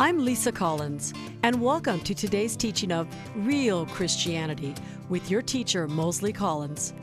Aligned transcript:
I'm 0.00 0.24
Lisa 0.24 0.50
Collins, 0.50 1.12
and 1.42 1.60
welcome 1.60 2.00
to 2.00 2.14
today's 2.14 2.56
teaching 2.56 2.90
of 2.90 3.06
Real 3.36 3.84
Christianity 3.84 4.74
with 5.10 5.30
your 5.30 5.42
teacher, 5.42 5.86
Mosley 5.86 6.32
Collins. 6.32 6.94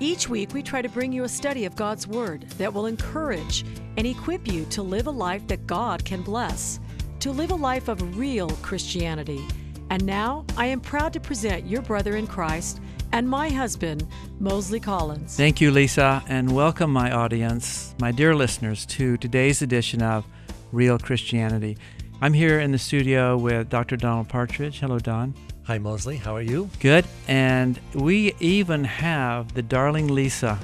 Each 0.00 0.26
week, 0.26 0.54
we 0.54 0.62
try 0.62 0.80
to 0.80 0.88
bring 0.88 1.12
you 1.12 1.24
a 1.24 1.28
study 1.28 1.66
of 1.66 1.76
God's 1.76 2.06
Word 2.06 2.48
that 2.56 2.72
will 2.72 2.86
encourage 2.86 3.66
and 3.98 4.06
equip 4.06 4.50
you 4.50 4.64
to 4.70 4.82
live 4.82 5.06
a 5.06 5.10
life 5.10 5.46
that 5.48 5.66
God 5.66 6.02
can 6.06 6.22
bless, 6.22 6.80
to 7.20 7.30
live 7.30 7.50
a 7.50 7.56
life 7.56 7.88
of 7.88 8.16
real 8.16 8.48
Christianity. 8.62 9.46
And 9.90 10.02
now, 10.06 10.46
I 10.56 10.64
am 10.64 10.80
proud 10.80 11.12
to 11.12 11.20
present 11.20 11.66
your 11.66 11.82
brother 11.82 12.16
in 12.16 12.26
Christ 12.26 12.80
and 13.12 13.28
my 13.28 13.50
husband, 13.50 14.06
Mosley 14.40 14.80
Collins. 14.80 15.36
Thank 15.36 15.60
you, 15.60 15.70
Lisa, 15.70 16.22
and 16.26 16.52
welcome, 16.52 16.90
my 16.90 17.10
audience, 17.10 17.94
my 18.00 18.12
dear 18.12 18.34
listeners, 18.34 18.86
to 18.86 19.18
today's 19.18 19.60
edition 19.60 20.00
of 20.00 20.24
Real 20.72 20.98
Christianity. 20.98 21.76
I'm 22.24 22.32
here 22.32 22.58
in 22.58 22.72
the 22.72 22.78
studio 22.78 23.36
with 23.36 23.68
Dr. 23.68 23.98
Donald 23.98 24.30
Partridge. 24.30 24.80
Hello, 24.80 24.98
Don. 24.98 25.34
Hi, 25.64 25.76
Mosley. 25.76 26.16
How 26.16 26.34
are 26.34 26.40
you? 26.40 26.70
Good. 26.80 27.04
And 27.28 27.78
we 27.92 28.32
even 28.40 28.82
have 28.82 29.52
the 29.52 29.60
darling 29.60 30.08
Lisa. 30.08 30.58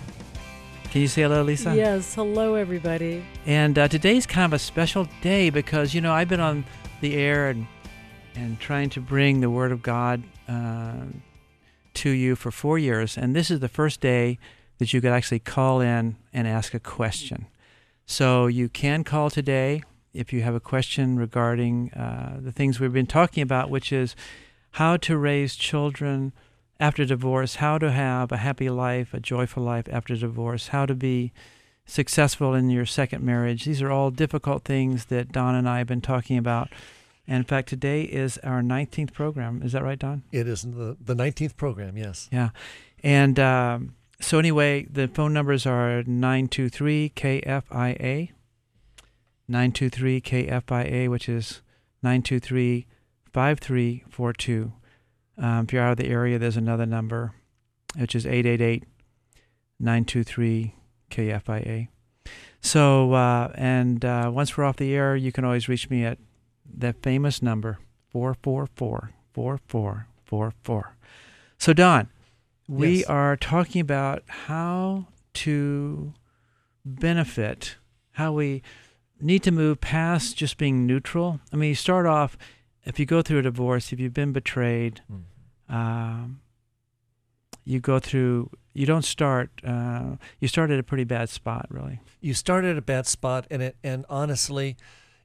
Can 0.84 1.02
you 1.02 1.06
say 1.06 1.20
hello, 1.20 1.42
Lisa? 1.42 1.76
Yes. 1.76 2.14
Hello, 2.14 2.54
everybody. 2.54 3.22
And 3.44 3.78
uh, 3.78 3.88
today's 3.88 4.24
kind 4.24 4.46
of 4.46 4.54
a 4.54 4.58
special 4.58 5.06
day 5.20 5.50
because, 5.50 5.92
you 5.92 6.00
know, 6.00 6.14
I've 6.14 6.30
been 6.30 6.40
on 6.40 6.64
the 7.02 7.14
air 7.14 7.50
and, 7.50 7.66
and 8.34 8.58
trying 8.58 8.88
to 8.88 9.02
bring 9.02 9.42
the 9.42 9.50
Word 9.50 9.70
of 9.70 9.82
God 9.82 10.22
uh, 10.48 10.94
to 11.92 12.08
you 12.08 12.36
for 12.36 12.50
four 12.50 12.78
years. 12.78 13.18
And 13.18 13.36
this 13.36 13.50
is 13.50 13.60
the 13.60 13.68
first 13.68 14.00
day 14.00 14.38
that 14.78 14.94
you 14.94 15.02
could 15.02 15.12
actually 15.12 15.40
call 15.40 15.82
in 15.82 16.16
and 16.32 16.48
ask 16.48 16.72
a 16.72 16.80
question. 16.80 17.48
So 18.06 18.46
you 18.46 18.70
can 18.70 19.04
call 19.04 19.28
today 19.28 19.82
if 20.12 20.32
you 20.32 20.42
have 20.42 20.54
a 20.54 20.60
question 20.60 21.18
regarding 21.18 21.92
uh, 21.92 22.38
the 22.40 22.52
things 22.52 22.80
we've 22.80 22.92
been 22.92 23.06
talking 23.06 23.42
about, 23.42 23.70
which 23.70 23.92
is 23.92 24.16
how 24.72 24.96
to 24.98 25.16
raise 25.16 25.54
children 25.54 26.32
after 26.78 27.04
divorce, 27.04 27.56
how 27.56 27.78
to 27.78 27.92
have 27.92 28.32
a 28.32 28.38
happy 28.38 28.70
life, 28.70 29.12
a 29.12 29.20
joyful 29.20 29.62
life 29.62 29.86
after 29.90 30.16
divorce, 30.16 30.68
how 30.68 30.86
to 30.86 30.94
be 30.94 31.32
successful 31.84 32.54
in 32.54 32.70
your 32.70 32.86
second 32.86 33.22
marriage. 33.22 33.64
These 33.64 33.82
are 33.82 33.90
all 33.90 34.10
difficult 34.10 34.64
things 34.64 35.06
that 35.06 35.32
Don 35.32 35.54
and 35.54 35.68
I 35.68 35.78
have 35.78 35.86
been 35.86 36.00
talking 36.00 36.38
about. 36.38 36.68
And 37.26 37.38
in 37.38 37.44
fact, 37.44 37.68
today 37.68 38.02
is 38.02 38.38
our 38.38 38.62
19th 38.62 39.12
program. 39.12 39.62
Is 39.62 39.72
that 39.72 39.82
right, 39.84 39.98
Don? 39.98 40.22
It 40.32 40.48
is 40.48 40.62
the, 40.62 40.96
the 41.00 41.14
19th 41.14 41.56
program, 41.56 41.96
yes. 41.96 42.28
Yeah. 42.32 42.50
And 43.02 43.38
um, 43.38 43.94
so, 44.20 44.38
anyway, 44.38 44.86
the 44.90 45.08
phone 45.08 45.32
numbers 45.32 45.66
are 45.66 46.02
923 46.02 47.12
KFIA, 47.14 48.30
923 49.50 50.20
KFIA, 50.20 51.08
which 51.08 51.28
is 51.28 51.60
923 52.02 52.86
5342. 53.32 54.72
Um, 55.38 55.64
if 55.64 55.72
you're 55.72 55.82
out 55.82 55.92
of 55.92 55.96
the 55.98 56.08
area, 56.08 56.38
there's 56.38 56.56
another 56.56 56.86
number, 56.86 57.32
which 57.96 58.14
is 58.14 58.26
888 58.26 58.84
923 59.80 60.74
KFIA. 61.10 61.88
So, 62.60 63.12
uh, 63.14 63.50
and 63.56 64.04
uh, 64.04 64.30
once 64.32 64.56
we're 64.56 64.64
off 64.64 64.76
the 64.76 64.94
air, 64.94 65.16
you 65.16 65.32
can 65.32 65.44
always 65.44 65.68
reach 65.68 65.90
me 65.90 66.04
at 66.04 66.18
that 66.72 67.02
famous 67.02 67.42
number, 67.42 67.78
444 68.10 69.10
4444. 69.32 70.96
So, 71.58 71.72
Don, 71.72 72.08
we 72.68 72.98
Yes. 72.98 73.06
are 73.06 73.36
talking 73.36 73.80
about 73.80 74.22
how 74.28 75.06
to 75.34 76.12
benefit, 76.84 77.76
how 78.12 78.32
we 78.32 78.62
need 79.20 79.42
to 79.44 79.50
move 79.50 79.80
past 79.80 80.36
just 80.36 80.56
being 80.58 80.86
neutral. 80.86 81.40
I 81.52 81.56
mean, 81.56 81.68
you 81.70 81.74
start 81.74 82.06
off, 82.06 82.36
if 82.84 82.98
you 82.98 83.06
go 83.06 83.22
through 83.22 83.40
a 83.40 83.42
divorce, 83.42 83.92
if 83.92 84.00
you've 84.00 84.14
been 84.14 84.32
betrayed, 84.32 85.02
Mm. 85.10 85.74
um, 85.74 86.40
you 87.64 87.78
go 87.80 87.98
through, 87.98 88.50
you 88.72 88.86
don't 88.86 89.04
start, 89.04 89.50
uh, 89.64 90.16
you 90.40 90.48
start 90.48 90.70
at 90.70 90.78
a 90.78 90.82
pretty 90.82 91.04
bad 91.04 91.28
spot, 91.28 91.66
really. 91.70 92.00
You 92.20 92.34
start 92.34 92.64
at 92.64 92.76
a 92.76 92.82
bad 92.82 93.06
spot, 93.06 93.46
and 93.50 93.62
it 93.62 93.76
and 93.84 94.04
honestly, 94.08 94.76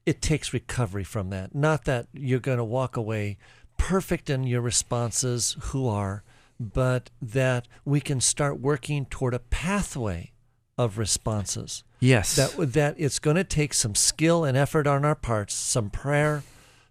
it 0.06 0.22
takes 0.22 0.54
recovery 0.54 1.04
from 1.04 1.30
that. 1.30 1.56
Not 1.56 1.86
that 1.86 2.08
you're 2.14 2.40
going 2.40 2.58
to 2.60 2.64
walk 2.64 2.98
away 2.98 3.38
perfect 3.78 4.30
in 4.30 4.44
your 4.44 4.62
responses, 4.62 5.56
who 5.72 5.88
are, 5.88 6.24
but 6.60 7.10
that 7.22 7.68
we 7.84 8.00
can 8.00 8.22
start 8.22 8.60
working 8.60 9.06
toward 9.06 9.34
a 9.34 9.40
pathway 9.40 10.32
of 10.78 10.98
responses. 10.98 11.84
Yes. 12.00 12.36
That 12.36 12.74
that 12.74 12.96
it's 12.98 13.20
going 13.20 13.38
to 13.38 13.44
take 13.44 13.74
some 13.74 13.96
skill 13.96 14.44
and 14.44 14.58
effort 14.58 14.88
on 14.88 15.06
our 15.06 15.16
parts, 15.16 15.54
some 15.54 15.90
prayer, 15.90 16.44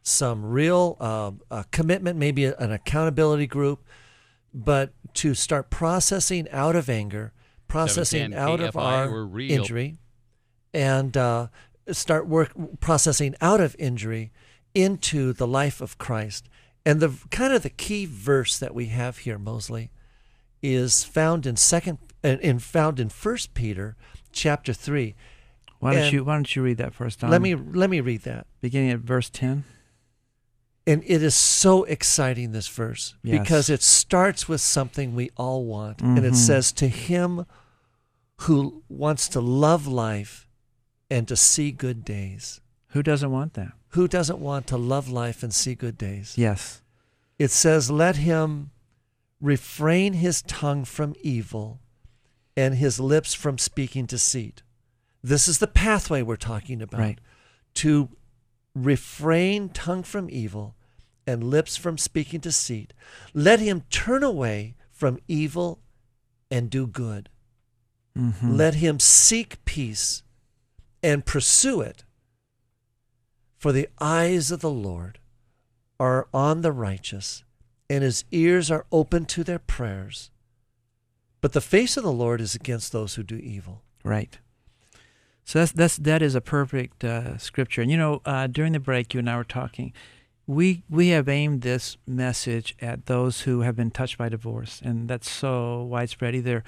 some 0.02 0.44
real 0.44 0.96
uh, 1.00 1.62
commitment, 1.70 2.18
maybe 2.18 2.46
a- 2.46 2.56
an 2.56 2.72
accountability 2.72 3.46
group, 3.46 3.84
but 4.52 4.92
to 5.14 5.34
start 5.34 5.70
processing 5.70 6.48
out 6.50 6.76
of 6.76 6.88
anger, 6.88 7.32
processing 7.68 8.30
710 8.32 8.38
out 8.48 8.60
of 8.68 8.76
our 8.76 9.08
injury, 9.50 9.98
and 10.72 11.16
uh, 11.16 11.48
start 11.90 12.26
work 12.26 12.52
processing 12.80 13.34
out 13.40 13.60
of 13.60 13.76
injury 13.78 14.32
into 14.74 15.32
the 15.32 15.46
life 15.46 15.80
of 15.80 15.98
Christ. 15.98 16.48
And 16.86 17.00
the 17.00 17.14
kind 17.30 17.52
of 17.52 17.62
the 17.62 17.70
key 17.70 18.04
verse 18.06 18.58
that 18.58 18.74
we 18.74 18.86
have 18.86 19.18
here, 19.18 19.38
Mosley, 19.38 19.90
is 20.62 21.04
found 21.04 21.46
in 21.46 21.56
second 21.56 21.98
and 22.24 22.40
in 22.40 22.58
found 22.58 22.98
in 22.98 23.10
First 23.10 23.54
Peter 23.54 23.94
chapter 24.32 24.72
three. 24.72 25.14
why 25.78 25.92
don't 25.94 26.04
and- 26.04 26.12
you 26.12 26.24
Why 26.24 26.34
don't 26.34 26.56
you 26.56 26.62
read 26.62 26.78
that 26.78 26.94
first, 26.94 27.20
Don? 27.20 27.30
Let 27.30 27.42
me 27.42 27.54
let 27.54 27.90
me 27.90 28.00
read 28.00 28.22
that. 28.22 28.46
beginning 28.60 28.90
at 28.90 29.00
verse 29.00 29.28
ten. 29.30 29.64
And 30.86 31.02
it 31.06 31.22
is 31.22 31.34
so 31.34 31.84
exciting 31.84 32.52
this 32.52 32.68
verse 32.68 33.14
Yes. 33.22 33.38
because 33.40 33.70
it 33.70 33.82
starts 33.82 34.48
with 34.48 34.60
something 34.60 35.14
we 35.14 35.30
all 35.36 35.64
want. 35.64 36.02
And 36.02 36.18
Mhm. 36.18 36.24
it 36.24 36.34
says 36.36 36.72
to 36.72 36.88
him 36.88 37.46
who 38.40 38.82
wants 38.88 39.28
to 39.28 39.40
love 39.40 39.86
life 39.86 40.46
and 41.10 41.26
to 41.28 41.36
see 41.36 41.70
good 41.72 42.04
days. 42.04 42.60
Who 42.88 43.02
doesn't 43.02 43.30
want 43.30 43.54
that? 43.54 43.72
Who 43.90 44.08
doesn't 44.08 44.40
want 44.40 44.66
to 44.68 44.76
love 44.76 45.08
life 45.08 45.42
and 45.42 45.54
see 45.54 45.74
good 45.74 45.96
days? 45.96 46.34
Yes. 46.36 46.82
It 47.38 47.50
says, 47.50 47.90
Let 47.90 48.16
him 48.16 48.70
refrain 49.40 50.14
his 50.14 50.42
tongue 50.42 50.84
from 50.84 51.14
evil 51.22 51.80
and 52.56 52.76
his 52.76 53.00
lips 53.00 53.34
from 53.34 53.58
speaking 53.58 54.06
deceit. 54.06 54.62
This 55.22 55.48
is 55.48 55.58
the 55.58 55.66
pathway 55.66 56.22
we're 56.22 56.36
talking 56.36 56.82
about. 56.82 57.00
Right. 57.00 57.18
To 57.74 58.10
refrain 58.74 59.68
tongue 59.68 60.02
from 60.02 60.28
evil 60.30 60.74
and 61.26 61.42
lips 61.42 61.76
from 61.76 61.98
speaking 61.98 62.40
deceit. 62.40 62.92
Let 63.32 63.60
him 63.60 63.84
turn 63.90 64.22
away 64.22 64.74
from 64.90 65.18
evil 65.26 65.80
and 66.50 66.70
do 66.70 66.86
good. 66.86 67.28
Mm-hmm. 68.16 68.54
Let 68.54 68.74
him 68.74 69.00
seek 69.00 69.64
peace 69.64 70.22
and 71.02 71.24
pursue 71.26 71.80
it. 71.80 72.04
For 73.56 73.72
the 73.72 73.88
eyes 74.00 74.50
of 74.50 74.60
the 74.60 74.70
Lord 74.70 75.18
are 75.98 76.28
on 76.34 76.60
the 76.60 76.72
righteous, 76.72 77.44
and 77.88 78.04
his 78.04 78.24
ears 78.30 78.70
are 78.70 78.86
open 78.92 79.24
to 79.26 79.42
their 79.42 79.58
prayers. 79.58 80.30
But 81.44 81.52
the 81.52 81.60
face 81.60 81.98
of 81.98 82.04
the 82.04 82.10
Lord 82.10 82.40
is 82.40 82.54
against 82.54 82.90
those 82.90 83.16
who 83.16 83.22
do 83.22 83.36
evil. 83.36 83.82
Right. 84.02 84.38
So 85.44 85.58
that's 85.58 85.72
that's 85.72 85.96
that 85.98 86.22
is 86.22 86.34
a 86.34 86.40
perfect 86.40 87.04
uh, 87.04 87.36
scripture. 87.36 87.82
And 87.82 87.90
you 87.90 87.98
know, 87.98 88.22
uh, 88.24 88.46
during 88.46 88.72
the 88.72 88.80
break, 88.80 89.12
you 89.12 89.20
and 89.20 89.28
I 89.28 89.36
were 89.36 89.44
talking. 89.44 89.92
We 90.46 90.84
we 90.88 91.08
have 91.08 91.28
aimed 91.28 91.60
this 91.60 91.98
message 92.06 92.74
at 92.80 93.04
those 93.04 93.42
who 93.42 93.60
have 93.60 93.76
been 93.76 93.90
touched 93.90 94.16
by 94.16 94.30
divorce, 94.30 94.80
and 94.82 95.06
that's 95.06 95.28
so 95.28 95.82
widespread. 95.82 96.34
Either 96.34 96.64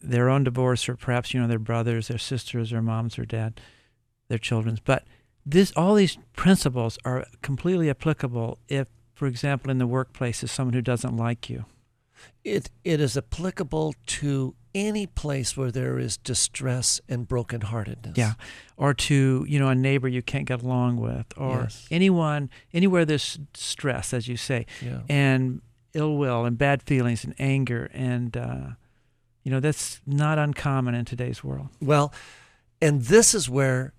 their 0.00 0.30
own 0.30 0.44
divorce, 0.44 0.88
or 0.88 0.96
perhaps 0.96 1.34
you 1.34 1.40
know 1.42 1.46
their 1.46 1.58
brothers, 1.58 2.08
their 2.08 2.16
sisters, 2.16 2.70
their 2.70 2.80
moms, 2.80 3.18
or 3.18 3.26
dad, 3.26 3.60
their 4.28 4.38
children's. 4.38 4.80
But 4.80 5.04
this 5.44 5.74
all 5.76 5.94
these 5.94 6.16
principles 6.32 6.96
are 7.04 7.26
completely 7.42 7.90
applicable 7.90 8.60
if, 8.66 8.88
for 9.12 9.26
example, 9.26 9.70
in 9.70 9.76
the 9.76 9.86
workplace, 9.86 10.42
is 10.42 10.50
someone 10.50 10.72
who 10.72 10.80
doesn't 10.80 11.18
like 11.18 11.50
you. 11.50 11.66
It, 12.44 12.70
it 12.84 13.00
is 13.00 13.16
applicable 13.16 13.94
to 14.06 14.54
any 14.74 15.06
place 15.06 15.56
where 15.56 15.70
there 15.70 15.98
is 15.98 16.16
distress 16.16 17.00
and 17.08 17.28
brokenheartedness. 17.28 18.16
Yeah. 18.16 18.34
Or 18.76 18.92
to, 18.94 19.46
you 19.48 19.58
know, 19.58 19.68
a 19.68 19.74
neighbor 19.74 20.08
you 20.08 20.20
can't 20.20 20.46
get 20.46 20.62
along 20.62 20.96
with, 20.96 21.26
or 21.36 21.62
Yes. 21.62 21.86
anyone, 21.90 22.50
anywhere 22.72 23.04
there's 23.04 23.38
stress, 23.54 24.12
as 24.12 24.26
you 24.28 24.36
say, 24.36 24.66
Yeah. 24.82 25.02
and 25.08 25.60
ill 25.94 26.16
will 26.16 26.44
and 26.44 26.58
bad 26.58 26.82
feelings 26.82 27.24
and 27.24 27.34
anger. 27.38 27.88
And, 27.94 28.36
uh, 28.36 28.70
you 29.44 29.50
know, 29.52 29.60
that's 29.60 30.00
not 30.06 30.38
uncommon 30.38 30.94
in 30.96 31.04
today's 31.04 31.44
world. 31.44 31.68
Well, 31.80 32.12
and 32.82 33.02
this 33.02 33.32
is 33.34 33.48
where 33.48 33.92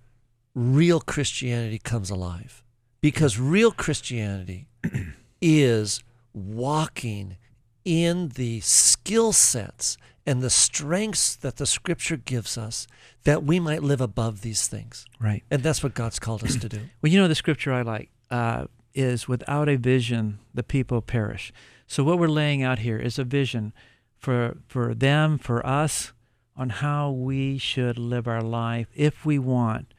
real 0.53 0.99
Christianity 0.99 1.79
comes 1.79 2.09
alive. 2.09 2.63
Because 3.01 3.39
real 3.39 3.71
Christianity 3.71 4.67
is 5.41 6.03
walking 6.33 7.37
in 7.85 8.29
the 8.29 8.59
skill 8.61 9.31
sets 9.31 9.97
and 10.25 10.41
the 10.41 10.49
strengths 10.49 11.35
that 11.35 11.57
the 11.57 11.67
scripture 11.67 12.17
gives 12.17 12.57
us 12.57 12.87
that 13.23 13.43
we 13.43 13.59
might 13.59 13.83
live 13.83 14.01
above 14.01 14.41
these 14.41 14.67
things. 14.67 15.05
Right. 15.19 15.43
And 15.51 15.61
that's 15.61 15.83
what 15.83 15.93
God's 15.93 16.19
called 16.19 16.43
us 16.43 16.55
to 16.57 16.67
do. 16.67 16.81
Well, 17.01 17.11
you 17.11 17.19
know, 17.19 17.27
the 17.27 17.35
scripture 17.35 17.71
I 17.71 17.83
like 17.83 18.09
uh, 18.31 18.65
is 18.95 19.27
without 19.27 19.69
a 19.69 19.77
vision, 19.77 20.39
the 20.53 20.63
people 20.63 21.01
perish. 21.01 21.53
So, 21.87 22.03
what 22.03 22.17
we're 22.17 22.27
laying 22.27 22.63
out 22.63 22.79
here 22.79 22.97
is 22.97 23.19
a 23.19 23.23
vision 23.23 23.73
for, 24.17 24.57
for 24.67 24.95
them, 24.95 25.37
for 25.37 25.63
us, 25.65 26.13
on 26.57 26.69
how 26.69 27.11
we 27.11 27.59
should 27.59 27.99
live 27.99 28.27
our 28.27 28.41
life 28.41 28.87
if 28.95 29.25
we 29.25 29.37
want 29.37 29.93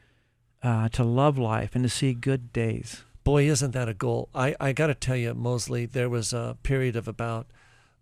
uh, 0.63 0.89
to 0.89 1.05
love 1.05 1.39
life 1.39 1.75
and 1.75 1.85
to 1.85 1.89
see 1.89 2.13
good 2.13 2.53
days. 2.53 3.05
Boy, 3.23 3.49
isn't 3.49 3.73
that 3.73 3.89
a 3.89 3.95
goal? 3.95 4.29
I, 4.35 4.57
I 4.59 4.73
got 4.73 4.89
to 4.89 4.95
tell 4.95 5.17
you, 5.17 5.35
Mosley, 5.35 5.87
there 5.87 6.09
was 6.09 6.33
a 6.33 6.57
period 6.63 6.97
of 6.97 7.07
about 7.07 7.47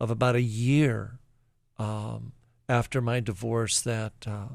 of 0.01 0.11
about 0.11 0.35
a 0.35 0.43
year 0.43 1.19
um, 1.79 2.33
after 2.69 3.01
my 3.01 3.21
divorce 3.21 3.81
that 3.81 4.13
uh, 4.27 4.49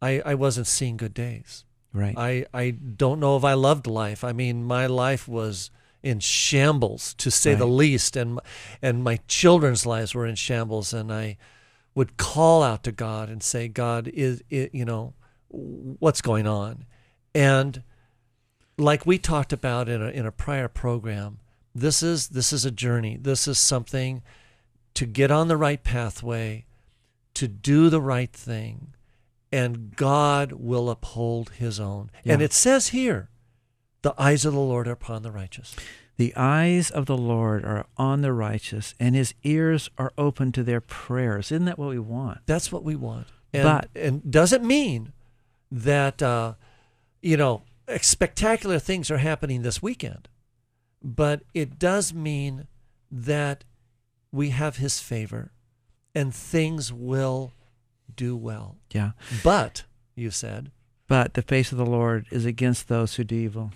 I 0.00 0.20
I 0.24 0.34
wasn't 0.34 0.66
seeing 0.66 0.96
good 0.96 1.14
days. 1.14 1.64
Right. 1.92 2.14
I 2.16 2.46
I 2.54 2.70
don't 2.70 3.20
know 3.20 3.36
if 3.36 3.44
I 3.44 3.54
loved 3.54 3.86
life. 3.86 4.22
I 4.22 4.32
mean, 4.32 4.64
my 4.64 4.86
life 4.86 5.26
was 5.26 5.70
in 6.02 6.20
shambles 6.20 7.14
to 7.14 7.30
say 7.30 7.54
the 7.54 7.66
least, 7.66 8.16
and 8.16 8.40
and 8.80 9.04
my 9.04 9.18
children's 9.28 9.84
lives 9.84 10.14
were 10.14 10.26
in 10.26 10.36
shambles, 10.36 10.92
and 10.92 11.12
I 11.12 11.36
would 11.94 12.16
call 12.16 12.62
out 12.62 12.84
to 12.84 12.92
God 12.92 13.28
and 13.28 13.42
say, 13.42 13.68
God, 13.68 14.08
is 14.08 14.42
it 14.48 14.74
you 14.74 14.84
know 14.84 15.14
what's 15.48 16.22
going 16.22 16.46
on, 16.46 16.86
and 17.34 17.82
like 18.78 19.04
we 19.04 19.18
talked 19.18 19.52
about 19.52 19.88
in 19.88 20.00
a 20.00 20.08
in 20.08 20.26
a 20.26 20.32
prior 20.32 20.68
program, 20.68 21.39
this 21.74 22.02
is 22.02 22.28
this 22.28 22.52
is 22.52 22.64
a 22.64 22.70
journey. 22.70 23.16
This 23.20 23.46
is 23.48 23.58
something 23.58 24.22
to 24.94 25.06
get 25.06 25.30
on 25.30 25.48
the 25.48 25.56
right 25.56 25.82
pathway, 25.82 26.66
to 27.34 27.46
do 27.48 27.88
the 27.88 28.00
right 28.00 28.32
thing, 28.32 28.94
and 29.52 29.94
God 29.96 30.52
will 30.52 30.90
uphold 30.90 31.50
his 31.50 31.78
own. 31.78 32.10
And 32.24 32.42
it 32.42 32.52
says 32.52 32.88
here, 32.88 33.28
the 34.02 34.14
eyes 34.18 34.44
of 34.44 34.52
the 34.52 34.58
Lord 34.60 34.88
are 34.88 34.92
upon 34.92 35.22
the 35.22 35.30
righteous. 35.30 35.76
The 36.16 36.34
eyes 36.36 36.90
of 36.90 37.06
the 37.06 37.16
Lord 37.16 37.64
are 37.64 37.86
on 37.96 38.20
the 38.20 38.32
righteous, 38.32 38.94
and 39.00 39.14
his 39.14 39.32
ears 39.42 39.88
are 39.96 40.12
open 40.18 40.52
to 40.52 40.62
their 40.62 40.80
prayers. 40.82 41.50
Isn't 41.50 41.64
that 41.64 41.78
what 41.78 41.88
we 41.88 41.98
want? 41.98 42.40
That's 42.46 42.70
what 42.70 42.84
we 42.84 42.94
want. 42.96 43.26
And, 43.54 43.62
But- 43.62 43.88
and 43.94 44.30
doesn't 44.30 44.64
mean 44.64 45.12
that 45.72 46.20
uh, 46.22 46.54
you 47.22 47.36
know 47.36 47.62
spectacular 48.02 48.78
things 48.78 49.10
are 49.10 49.18
happening 49.18 49.62
this 49.62 49.80
weekend, 49.80 50.28
but 51.02 51.42
it 51.54 51.78
does 51.78 52.12
mean 52.12 52.66
that 53.10 53.64
we 54.32 54.50
have 54.50 54.76
His 54.76 55.00
favor, 55.00 55.52
and 56.14 56.34
things 56.34 56.92
will 56.92 57.52
do 58.14 58.36
well. 58.36 58.76
Yeah. 58.92 59.12
But 59.42 59.84
you 60.14 60.30
said, 60.30 60.70
But 61.08 61.34
the 61.34 61.42
face 61.42 61.72
of 61.72 61.78
the 61.78 61.86
Lord 61.86 62.26
is 62.30 62.44
against 62.44 62.88
those 62.88 63.14
who 63.14 63.24
do 63.24 63.34
evil. 63.34 63.72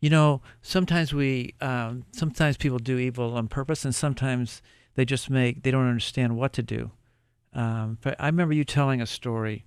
You 0.00 0.10
know, 0.10 0.40
sometimes 0.62 1.12
we, 1.12 1.54
um, 1.60 2.04
sometimes 2.12 2.56
people 2.56 2.78
do 2.78 2.98
evil 2.98 3.36
on 3.36 3.48
purpose, 3.48 3.84
and 3.84 3.94
sometimes 3.94 4.62
they 4.94 5.04
just 5.04 5.28
make, 5.28 5.62
they 5.62 5.70
don't 5.70 5.88
understand 5.88 6.36
what 6.36 6.52
to 6.54 6.62
do. 6.62 6.90
Um, 7.52 7.98
but 8.00 8.16
I 8.18 8.26
remember 8.26 8.54
you 8.54 8.64
telling 8.64 9.00
a 9.00 9.06
story 9.06 9.64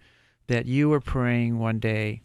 that 0.48 0.66
you 0.66 0.90
were 0.90 1.02
praying 1.02 1.60
one 1.60 1.80
day, 1.80 2.22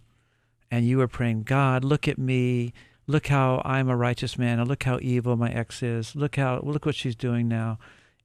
and 0.71 0.87
you 0.87 0.99
were 0.99 1.09
praying, 1.09 1.43
God, 1.43 1.85
look 1.85 2.07
at 2.09 2.19
me, 2.19 2.73
look 3.09 3.27
how 3.27 3.61
I'm 3.65 3.89
a 3.89 3.97
righteous 3.97 4.39
man, 4.39 4.61
and 4.61 4.69
look 4.69 4.85
how 4.85 5.01
evil 5.03 5.37
my 5.37 5.51
ex 5.51 5.83
is. 5.83 6.15
Look 6.15 6.37
how, 6.37 6.61
look 6.63 6.87
what 6.87 6.95
she's 6.95 7.17
doing 7.17 7.49
now. 7.49 7.79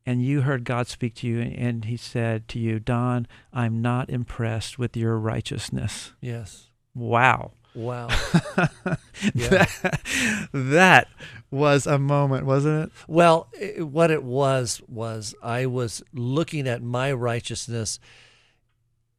And 0.05 0.21
you 0.23 0.41
heard 0.41 0.65
God 0.65 0.87
speak 0.87 1.15
to 1.15 1.27
you, 1.27 1.39
and 1.39 1.85
He 1.85 1.97
said 1.97 2.47
to 2.49 2.59
you, 2.59 2.79
Don, 2.79 3.25
I'm 3.53 3.81
not 3.81 4.09
impressed 4.09 4.77
with 4.77 4.95
your 4.95 5.17
righteousness. 5.17 6.11
yes, 6.21 6.69
Wow. 6.93 7.53
wow, 7.73 8.07
that, 9.33 10.49
that 10.53 11.07
was 11.49 11.87
a 11.87 11.97
moment, 11.97 12.45
wasn't 12.45 12.85
it? 12.85 12.91
Well, 13.07 13.47
i 13.59 13.81
what 13.81 14.11
it 14.11 14.23
was 14.23 14.79
was 14.87 15.33
I 15.41 15.65
was 15.65 16.03
looking 16.13 16.67
at 16.67 16.83
my 16.83 17.11
righteousness 17.11 17.99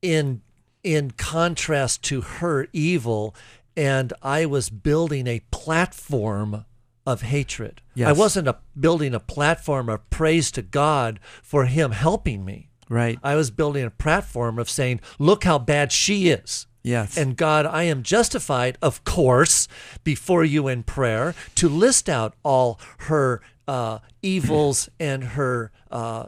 in 0.03 0.43
in 0.85 1.11
contrast 1.13 2.03
to 2.05 2.21
her 2.21 2.69
evil, 2.73 3.35
and 3.77 4.13
I 4.23 4.47
was 4.47 4.71
building 4.71 5.27
a 5.27 5.41
platform 5.51 6.65
of 7.07 7.23
hatred. 7.23 7.83
I 8.09 8.13
wasn't 8.13 8.49
a, 8.49 8.57
building 8.79 9.15
a 9.15 9.21
platform 9.21 9.89
of 9.89 10.09
praise 10.11 10.51
to 10.53 10.63
God 10.63 11.21
for 11.43 11.67
Him 11.67 11.93
helping 11.93 12.45
me. 12.45 12.71
Right. 12.89 13.19
I 13.23 13.35
was 13.35 13.51
building 13.51 13.85
a 13.85 13.91
platform 13.91 14.59
of 14.59 14.69
saying, 14.69 15.01
"Look 15.19 15.45
how 15.45 15.59
bad 15.59 15.91
she 15.91 16.29
is." 16.29 16.67
Yes. 16.83 17.17
And 17.17 17.35
God, 17.35 17.65
I 17.65 17.85
am 17.85 18.03
justified, 18.03 18.77
of 18.83 19.05
course, 19.05 19.69
before 20.05 20.45
you 20.45 20.69
in 20.69 20.83
prayer 20.83 21.35
to 21.55 21.69
list 21.69 22.11
out 22.11 22.35
all 22.43 22.79
her 22.99 23.41
uh, 23.67 24.01
evils 24.21 24.91
and 25.01 25.25
her 25.25 25.73
uh, 25.91 26.27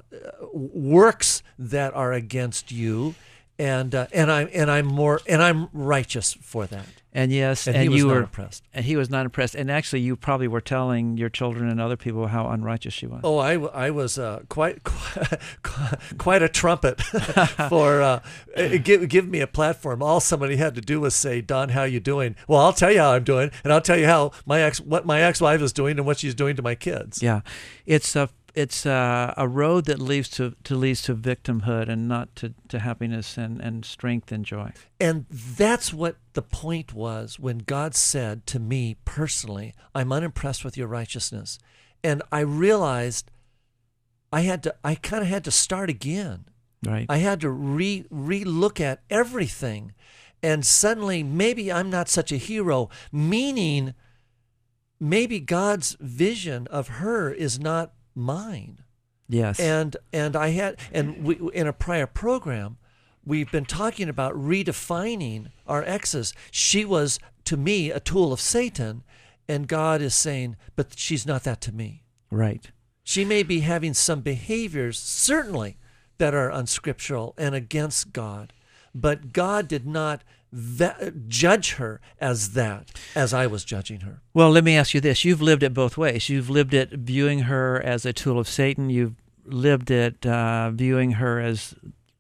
works 0.53 1.43
that 1.59 1.95
are 1.95 2.15
against 2.15 2.73
you, 2.73 3.15
and 3.59 3.95
uh, 3.95 4.07
and 4.13 4.33
I'm 4.33 4.49
and 4.53 4.71
I'm 4.71 4.87
more 4.87 5.21
and 5.29 5.43
I'm 5.43 5.69
righteous 5.75 6.33
for 6.41 6.67
that. 6.67 6.87
And 7.17 7.33
yes, 7.33 7.67
And, 7.67 7.75
and, 7.75 7.83
he 7.85 7.89
was 7.89 7.99
you 7.99 8.09
not 8.09 8.15
were, 8.15 8.21
impressed. 8.21 8.63
and 8.75 8.85
he 8.85 8.95
was 8.95 9.09
not 9.09 9.25
impressed. 9.25 9.55
And 9.55 9.71
actually, 9.71 10.01
you 10.03 10.17
probably 10.17 10.49
were 10.49 10.61
telling 10.61 11.17
your 11.17 11.31
children 11.31 11.71
and 11.71 11.81
other 11.81 11.97
people 11.97 12.27
how 12.27 12.49
unrighteous 12.49 12.93
she 12.93 13.07
was. 13.07 13.23
Oh, 13.25 13.39
I, 13.39 13.55
I 13.55 13.91
was 13.91 14.19
uh, 14.19 14.43
quite, 14.51 14.85
quite 14.85 15.41
quite 16.19 16.43
a 16.43 16.49
trumpet 16.49 17.01
for 17.71 18.03
uh, 18.03 18.21
uh, 18.55 18.69
give 18.85 19.09
give 19.09 19.27
me 19.27 19.41
a 19.41 19.47
platform. 19.47 20.03
All 20.03 20.21
somebody 20.21 20.57
had 20.57 20.75
to 20.75 20.83
do 20.83 21.01
was 21.01 21.15
say, 21.15 21.41
"Don, 21.41 21.71
how 21.71 21.85
you 21.85 22.01
doing?" 22.01 22.37
Well, 22.47 22.61
I'll 22.61 22.75
tell 22.75 22.93
you 22.93 22.99
how 22.99 23.13
I'm 23.13 23.25
doing, 23.25 23.51
and 23.65 23.73
I'll 23.73 23.81
tell 23.81 23.99
you 23.99 24.07
how 24.07 24.33
my 24.45 24.61
ex 24.61 24.79
what 24.81 25.07
my 25.07 25.23
ex 25.23 25.41
wife 25.41 25.63
is 25.63 25.73
doing 25.73 25.97
and 25.97 26.07
what 26.07 26.19
she's 26.19 26.35
doing 26.35 26.55
to 26.57 26.63
my 26.63 26.75
kids. 26.75 27.23
Yeah, 27.23 27.41
it's 27.87 28.15
a 28.15 28.29
it's 28.57 28.87
a, 28.87 29.35
a 29.37 29.47
road 29.47 29.85
that 29.85 30.01
leads 30.01 30.31
to, 30.31 30.57
to 30.65 30.75
leads 30.75 31.03
to 31.03 31.15
victimhood 31.15 31.91
and 31.91 32.09
not 32.09 32.35
to, 32.37 32.55
to 32.69 32.79
happiness 32.79 33.37
and, 33.37 33.61
and 33.61 33.85
strength 33.85 34.33
and 34.33 34.47
joy. 34.47 34.73
And 34.99 35.27
that's 35.31 35.93
what 35.93 36.17
the 36.33 36.41
point 36.41 36.95
was 36.95 37.39
when 37.39 37.59
God 37.59 37.95
said 37.95 38.47
to 38.47 38.59
me 38.59 38.97
personally, 39.05 39.75
I'm 39.95 40.11
unimpressed 40.11 40.65
with 40.65 40.77
your 40.77 40.89
righteousness. 40.89 41.59
And 42.03 42.23
I 42.33 42.41
realized 42.41 43.31
I 44.33 44.41
had 44.41 44.63
to 44.63 44.75
I 44.83 44.95
kind 44.95 45.23
of 45.23 45.29
had 45.29 45.45
to 45.45 45.51
start 45.51 45.91
again. 45.91 46.47
Right. 46.85 47.07
I 47.11 47.19
had 47.19 47.43
to 47.43 47.51
re 47.51 48.07
re 48.11 48.43
look 48.43 48.81
at 48.81 49.03
everything. 49.11 49.93
And 50.43 50.65
suddenly 50.65 51.23
maybe 51.23 51.71
I'm 51.71 51.91
not 51.91 52.09
such 52.09 52.33
a 52.33 52.37
hero, 52.37 52.89
meaning 53.13 53.95
maybe 54.99 55.41
God's 55.41 55.95
vision 56.01 56.67
of 56.69 56.89
her 56.89 57.31
is 57.31 57.61
not 57.61 57.93
mine 58.17 58.83
yes. 59.29 59.61
and 59.61 59.97
and 60.13 60.35
I 60.35 60.49
had 60.49 60.79
and 60.93 61.23
we 61.23 61.39
in 61.53 61.67
a 61.67 61.73
prior 61.73 62.07
program 62.07 62.79
we've 63.27 63.51
been 63.51 63.65
talking 63.67 64.09
about 64.09 64.35
redefining 64.35 65.51
our 65.67 65.83
exes. 65.83 66.33
She 66.51 66.85
was 66.85 67.19
to 67.45 67.57
me 67.57 67.91
a 67.91 68.01
tool 68.01 68.33
of 68.33 68.41
Satan, 68.41 69.03
and 69.49 69.69
God 69.69 70.01
is 70.01 70.15
saying, 70.15 70.57
but 70.77 70.97
she's 70.97 71.27
not 71.27 71.45
that 71.45 71.61
to 71.63 71.73
me. 71.73 72.05
right. 72.31 72.71
She 73.03 73.25
may 73.25 73.45
be 73.45 73.61
having 73.61 73.95
some 73.95 74.21
behaviors 74.21 74.99
certainly 74.99 75.77
that 76.19 76.35
are 76.35 76.51
unscriptural 76.51 77.35
and 77.39 77.55
against 77.55 78.13
God, 78.13 78.53
but 78.93 79.33
God 79.33 79.69
did 79.69 79.87
not 79.87 80.25
va- 80.53 81.13
judge 81.29 81.73
her 81.75 82.01
as 82.21 82.53
that 82.53 82.91
as 83.15 83.33
I 83.35 83.47
was 83.47 83.65
judging 83.65 84.01
her. 84.01 84.21
Well, 84.35 84.51
let 84.51 84.65
me 84.65 84.77
ask 84.77 84.95
you 84.95 85.01
this. 85.01 85.25
You've 85.25 85.43
lived 85.43 85.63
it 85.63 85.75
both 85.75 85.97
ways. 85.97 86.29
You've 86.29 86.51
lived 86.51 86.75
it 86.75 86.91
viewing 86.93 87.41
her 87.41 87.81
as 87.83 88.05
a 88.07 88.13
tool 88.13 88.39
of 88.39 88.49
Satan. 88.49 88.91
You've 88.91 89.15
lived 89.45 89.91
it 89.91 90.25
uh, 90.27 90.71
viewing 90.73 91.13
her 91.13 91.41
as 91.41 91.75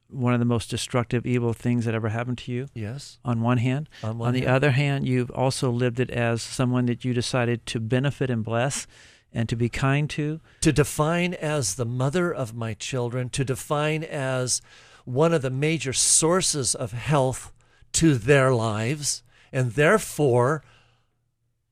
one 0.08 0.32
of 0.32 0.38
the 0.38 0.46
most 0.46 0.70
destructive, 0.70 1.26
evil 1.26 1.52
things 1.52 1.84
that 1.84 1.94
ever 1.94 2.08
happened 2.10 2.38
to 2.38 2.52
you, 2.52 2.68
Yes. 2.74 3.18
on 3.24 3.40
one 3.42 3.58
hand. 3.58 3.88
On 4.04 4.16
one 4.18 4.28
on 4.28 4.34
the 4.34 4.40
hand. 4.42 4.50
other 4.52 4.70
hand, 4.70 5.06
you've 5.08 5.30
also 5.32 5.68
lived 5.70 5.98
it 5.98 6.10
as 6.10 6.40
someone 6.42 6.86
that 6.86 7.04
you 7.04 7.12
decided 7.12 7.66
to 7.66 7.80
benefit 7.80 8.30
and 8.30 8.44
bless 8.44 8.86
and 9.32 9.48
to 9.48 9.56
be 9.56 9.68
kind 9.68 10.08
to. 10.10 10.40
to 10.60 10.72
define 10.72 11.34
as 11.34 11.74
the 11.74 11.84
mother 11.84 12.32
of 12.32 12.54
my 12.54 12.72
children, 12.74 13.28
to 13.30 13.44
define 13.44 14.04
as 14.04 14.62
one 15.04 15.34
of 15.34 15.42
the 15.42 15.50
major 15.50 15.92
sources 15.92 16.74
of 16.76 16.92
health 16.92 17.52
to 17.96 18.14
their 18.14 18.52
lives, 18.52 19.22
and 19.52 19.72
therefore, 19.72 20.62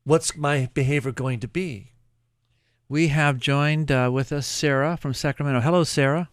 what's 0.04 0.34
my 0.34 0.70
behavior 0.72 1.12
going 1.12 1.38
to 1.40 1.48
be? 1.48 1.92
We 2.88 3.08
have 3.08 3.38
joined 3.38 3.92
uh, 3.92 4.08
with 4.10 4.32
us 4.32 4.46
Sarah 4.46 4.96
from 4.96 5.12
Sacramento. 5.12 5.60
Hello, 5.60 5.84
Sarah. 5.84 6.30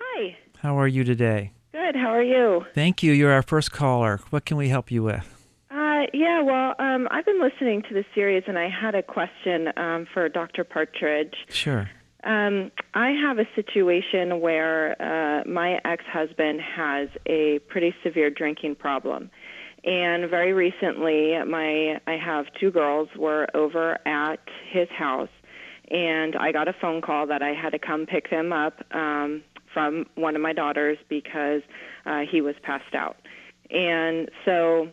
Hi. 0.00 0.36
How 0.60 0.78
are 0.78 0.88
you 0.88 1.04
today? 1.04 1.52
Good. 1.72 1.94
How 1.94 2.08
are 2.08 2.22
you? 2.22 2.64
Thank 2.74 3.02
you. 3.02 3.12
You're 3.12 3.32
our 3.32 3.42
first 3.42 3.70
caller. 3.70 4.20
What 4.30 4.46
can 4.46 4.56
we 4.56 4.70
help 4.70 4.90
you 4.90 5.02
with? 5.02 5.46
Uh, 5.70 6.06
yeah. 6.14 6.40
Well, 6.40 6.74
um, 6.78 7.06
I've 7.10 7.26
been 7.26 7.40
listening 7.40 7.82
to 7.88 7.94
the 7.94 8.04
series, 8.14 8.44
and 8.46 8.58
I 8.58 8.70
had 8.70 8.94
a 8.94 9.02
question 9.02 9.68
um, 9.76 10.06
for 10.14 10.28
Dr. 10.30 10.64
Partridge. 10.64 11.34
Sure. 11.50 11.90
Um, 12.24 12.70
I 12.94 13.10
have 13.10 13.38
a 13.38 13.46
situation 13.56 14.40
where 14.40 14.94
uh, 15.02 15.48
my 15.48 15.80
ex-husband 15.84 16.60
has 16.60 17.08
a 17.26 17.58
pretty 17.68 17.94
severe 18.04 18.30
drinking 18.30 18.76
problem, 18.76 19.30
and 19.82 20.30
very 20.30 20.52
recently, 20.52 21.34
my 21.44 22.00
I 22.06 22.16
have 22.24 22.46
two 22.60 22.70
girls 22.70 23.08
were 23.18 23.48
over 23.54 23.98
at 24.06 24.38
his 24.70 24.88
house, 24.96 25.30
and 25.90 26.36
I 26.36 26.52
got 26.52 26.68
a 26.68 26.74
phone 26.80 27.02
call 27.02 27.26
that 27.26 27.42
I 27.42 27.54
had 27.54 27.70
to 27.70 27.80
come 27.80 28.06
pick 28.06 28.30
them 28.30 28.52
up 28.52 28.74
um, 28.92 29.42
from 29.74 30.06
one 30.14 30.36
of 30.36 30.42
my 30.42 30.52
daughters 30.52 30.98
because 31.08 31.62
uh, 32.06 32.20
he 32.30 32.40
was 32.40 32.54
passed 32.62 32.94
out, 32.94 33.16
and 33.68 34.30
so 34.44 34.88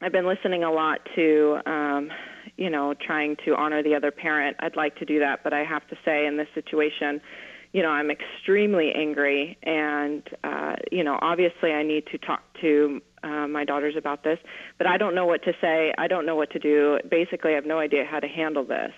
I've 0.00 0.12
been 0.12 0.26
listening 0.26 0.64
a 0.64 0.72
lot 0.72 0.98
to. 1.14 1.58
Um, 1.66 2.10
you 2.56 2.70
know, 2.70 2.94
trying 2.94 3.36
to 3.44 3.54
honor 3.56 3.82
the 3.82 3.94
other 3.94 4.10
parent. 4.10 4.56
I'd 4.60 4.76
like 4.76 4.96
to 4.96 5.04
do 5.04 5.18
that, 5.20 5.42
but 5.44 5.52
I 5.52 5.64
have 5.64 5.86
to 5.88 5.96
say 6.04 6.26
in 6.26 6.36
this 6.36 6.48
situation, 6.54 7.20
you 7.72 7.82
know, 7.82 7.88
I'm 7.90 8.10
extremely 8.10 8.92
angry, 8.94 9.58
and 9.64 10.22
uh, 10.44 10.76
you 10.92 11.02
know, 11.02 11.18
obviously, 11.20 11.72
I 11.72 11.82
need 11.82 12.06
to 12.12 12.18
talk 12.18 12.42
to 12.60 13.00
uh, 13.24 13.48
my 13.48 13.64
daughters 13.64 13.96
about 13.96 14.22
this, 14.22 14.38
but 14.78 14.86
I 14.86 14.96
don't 14.96 15.14
know 15.14 15.26
what 15.26 15.42
to 15.44 15.52
say. 15.60 15.92
I 15.98 16.06
don't 16.06 16.24
know 16.26 16.36
what 16.36 16.50
to 16.52 16.58
do. 16.60 16.98
Basically, 17.10 17.52
I 17.52 17.54
have 17.56 17.66
no 17.66 17.80
idea 17.80 18.04
how 18.08 18.20
to 18.20 18.28
handle 18.28 18.64
this. 18.64 18.92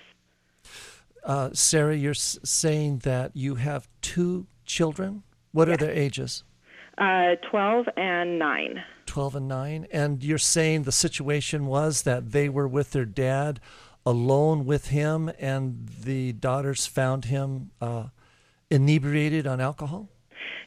Uh, 1.24 1.50
Sarah, 1.54 1.96
you're 1.96 2.10
s- 2.10 2.38
saying 2.44 2.98
that 2.98 3.34
you 3.34 3.54
have 3.54 3.88
two 4.02 4.46
children. 4.66 5.22
What 5.52 5.68
are 5.70 5.76
their 5.78 5.90
ages? 5.92 6.44
Uh, 6.98 7.36
Twelve 7.50 7.86
and 7.96 8.38
nine. 8.38 8.82
12 9.16 9.36
and 9.36 9.48
9. 9.48 9.86
And 9.92 10.22
you're 10.22 10.36
saying 10.36 10.82
the 10.82 10.92
situation 10.92 11.64
was 11.64 12.02
that 12.02 12.32
they 12.32 12.50
were 12.50 12.68
with 12.68 12.90
their 12.90 13.06
dad 13.06 13.60
alone 14.04 14.66
with 14.66 14.88
him, 14.88 15.30
and 15.38 15.88
the 16.02 16.34
daughters 16.34 16.84
found 16.84 17.24
him 17.24 17.70
uh, 17.80 18.08
inebriated 18.68 19.46
on 19.46 19.58
alcohol? 19.58 20.10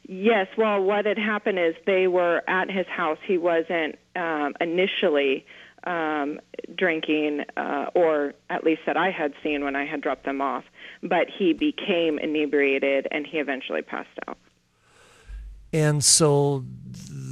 Yes, 0.01 0.47
well, 0.57 0.81
what 0.81 1.05
had 1.05 1.19
happened 1.19 1.59
is 1.59 1.75
they 1.85 2.07
were 2.07 2.41
at 2.47 2.71
his 2.71 2.87
house. 2.87 3.19
He 3.23 3.37
wasn't 3.37 3.99
um, 4.15 4.55
initially 4.59 5.45
um, 5.83 6.39
drinking, 6.75 7.43
uh, 7.55 7.91
or 7.93 8.33
at 8.49 8.63
least 8.63 8.81
that 8.87 8.97
I 8.97 9.11
had 9.11 9.33
seen 9.43 9.63
when 9.63 9.75
I 9.75 9.85
had 9.85 10.01
dropped 10.01 10.25
them 10.25 10.41
off, 10.41 10.63
but 11.03 11.27
he 11.29 11.53
became 11.53 12.17
inebriated 12.17 13.07
and 13.11 13.27
he 13.27 13.37
eventually 13.37 13.83
passed 13.83 14.09
out. 14.27 14.39
And 15.71 16.03
so 16.03 16.65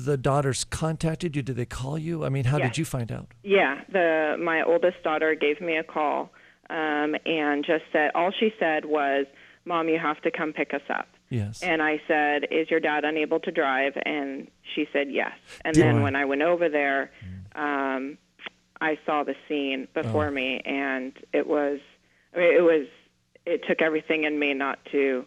the 0.08 0.18
daughters 0.18 0.64
contacted 0.64 1.36
you. 1.36 1.42
Did 1.44 1.56
they 1.58 1.66
call 1.66 1.98
you? 1.98 2.26
I 2.26 2.30
mean, 2.30 2.46
how 2.46 2.58
Yes. 2.58 2.70
did 2.70 2.78
you 2.80 2.86
find 2.86 3.12
out? 3.12 3.28
Yeah, 3.44 3.82
the 3.92 4.38
my 4.40 4.64
oldest 4.64 5.04
daughter 5.04 5.36
gave 5.36 5.62
me 5.62 5.78
a 5.78 5.84
call 5.84 6.32
um, 6.70 7.16
and 7.26 7.64
just 7.66 7.84
said 7.92 8.12
all 8.16 8.32
she 8.32 8.54
said 8.60 8.86
was, 8.86 9.26
"Mom, 9.66 9.90
you 9.90 10.00
have 10.00 10.20
to 10.22 10.32
come 10.32 10.54
pick 10.54 10.74
us 10.74 10.88
up." 10.90 11.08
Yes. 11.30 11.62
And 11.62 11.82
I 11.82 12.02
said, 12.08 12.48
"Is 12.52 12.70
your 12.72 12.80
dad 12.80 13.04
unable 13.06 13.40
to 13.42 13.52
drive?" 13.52 13.94
And 14.06 14.48
she 14.74 14.88
said, 14.94 15.12
"Yes." 15.12 15.34
And 15.66 15.74
Did- 15.76 15.84
then 15.84 16.02
when 16.02 16.16
I 16.16 16.26
went 16.26 16.42
over 16.42 16.70
there, 16.70 17.12
um, 17.56 18.18
I 18.80 18.98
saw 19.06 19.24
the 19.24 19.36
scene 19.48 19.88
before 19.94 20.28
Oh. 20.28 20.32
me, 20.32 20.62
and 20.66 21.12
it 21.34 21.48
was, 21.48 21.80
I 22.34 22.38
mean, 22.40 22.54
it 22.56 22.62
was, 22.64 22.88
it 23.46 23.64
took 23.68 23.82
everything 23.82 24.24
in 24.24 24.38
me 24.40 24.54
not 24.54 24.78
to 24.92 25.26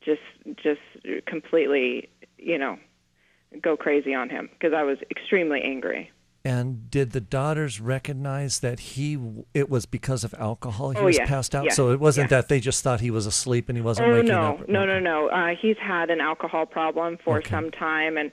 just, 0.00 0.22
just 0.62 0.80
completely, 1.26 2.08
you 2.38 2.58
know, 2.58 2.78
go 3.62 3.76
crazy 3.76 4.14
on 4.14 4.28
him 4.30 4.48
because 4.52 4.72
I 4.74 4.82
was 4.82 4.98
extremely 5.10 5.62
angry. 5.62 6.10
And 6.44 6.88
did 6.92 7.10
the 7.10 7.20
daughters 7.20 7.80
recognize 7.80 8.60
that 8.60 8.78
he 8.78 9.18
it 9.52 9.68
was 9.68 9.84
because 9.84 10.22
of 10.22 10.32
alcohol 10.38 10.90
he 10.90 10.98
Oh, 10.98 11.06
was 11.06 11.16
yes, 11.18 11.28
passed 11.28 11.54
out? 11.56 11.64
yes, 11.64 11.74
So 11.74 11.90
it 11.90 11.98
wasn't 11.98 12.30
yes. 12.30 12.42
that 12.42 12.48
they 12.48 12.60
just 12.60 12.84
thought 12.84 13.00
he 13.00 13.10
was 13.10 13.26
asleep 13.26 13.68
and 13.68 13.76
he 13.76 13.82
wasn't 13.82 14.08
Oh 14.08 14.12
waking 14.12 14.28
no, 14.28 14.42
up. 14.60 14.68
no, 14.68 14.84
no, 14.86 15.00
no. 15.00 15.28
Uh, 15.28 15.54
he's 15.60 15.76
had 15.78 16.08
an 16.10 16.20
alcohol 16.20 16.64
problem 16.64 17.18
for 17.24 17.38
Okay. 17.38 17.50
some 17.50 17.70
time, 17.72 18.16
and 18.16 18.32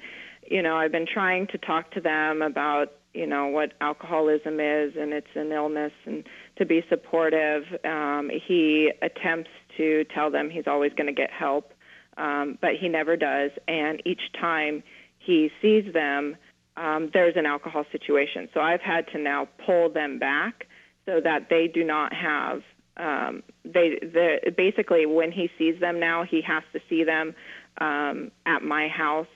you 0.50 0.62
know, 0.62 0.76
I've 0.76 0.92
been 0.92 1.08
trying 1.12 1.48
to 1.48 1.58
talk 1.58 1.90
to 1.92 2.02
them 2.02 2.44
about 2.44 2.92
you 3.16 3.26
know 3.26 3.48
what 3.48 3.74
alcoholism 3.82 4.60
is, 4.60 4.94
and 4.96 5.12
it's 5.14 5.36
an 5.36 5.52
illness, 5.52 5.94
and 6.06 6.24
to 6.58 6.66
be 6.66 6.84
supportive. 6.90 7.64
Um, 7.84 8.30
he 8.30 8.92
attempts 9.02 9.50
to 9.78 10.04
tell 10.14 10.30
them 10.30 10.52
he's 10.52 10.68
always 10.68 10.94
going 10.94 11.08
to 11.08 11.14
get 11.14 11.32
help, 11.32 11.74
um, 12.18 12.60
but 12.62 12.76
he 12.80 12.90
never 12.90 13.16
does. 13.18 13.50
And 13.68 14.04
each 14.06 14.22
time 14.40 14.84
he 15.24 15.50
sees 15.62 15.92
them, 15.94 16.36
um, 16.78 17.10
there's 17.14 17.36
an 17.36 17.46
alcohol 17.46 17.86
situation. 17.92 18.50
So 18.54 18.60
I've 18.60 18.82
had 18.82 19.08
to 19.14 19.20
now 19.20 19.48
pull 19.66 19.90
them 19.90 20.20
back 20.20 20.68
so 21.06 21.20
that 21.24 21.50
they 21.50 21.68
do 21.68 21.84
not 21.84 22.14
have 22.14 22.62
um, 22.98 23.42
they 23.66 24.00
the 24.02 24.54
basically 24.56 25.06
when 25.06 25.32
he 25.32 25.50
sees 25.58 25.80
them 25.80 26.00
now 26.00 26.24
he 26.24 26.42
has 26.42 26.64
to 26.74 26.80
see 26.88 27.04
them 27.04 27.34
um, 27.80 28.32
at 28.46 28.62
my 28.62 28.88
house 28.88 29.28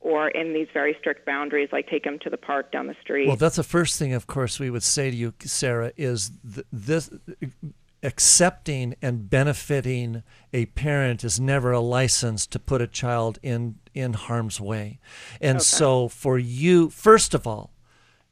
or 0.00 0.28
in 0.28 0.52
these 0.52 0.68
very 0.74 0.94
strict 1.00 1.24
boundaries 1.24 1.70
like 1.72 1.88
take 1.88 2.04
them 2.04 2.18
to 2.20 2.30
the 2.30 2.36
park 2.36 2.70
down 2.70 2.86
the 2.86 2.96
street 3.00 3.26
Well, 3.26 3.36
that's 3.36 3.56
the 3.56 3.62
first 3.62 3.98
thing, 3.98 4.12
of 4.12 4.26
course, 4.26 4.60
we 4.60 4.70
would 4.70 4.82
say 4.82 5.10
to 5.10 5.16
you, 5.16 5.32
Sarah, 5.40 5.92
is 5.96 6.30
th- 6.54 6.66
this 6.70 7.10
accepting 8.06 8.94
and 9.02 9.28
benefiting 9.28 10.22
a 10.52 10.66
parent 10.66 11.24
is 11.24 11.38
never 11.40 11.72
a 11.72 11.80
license 11.80 12.46
to 12.46 12.58
put 12.58 12.80
a 12.80 12.86
child 12.86 13.38
in 13.42 13.76
in 13.94 14.12
harm's 14.12 14.60
way. 14.60 14.98
And 15.40 15.60
so, 15.62 16.08
for 16.08 16.38
you, 16.38 16.90
first 16.90 17.34
of 17.34 17.46
all, 17.46 17.72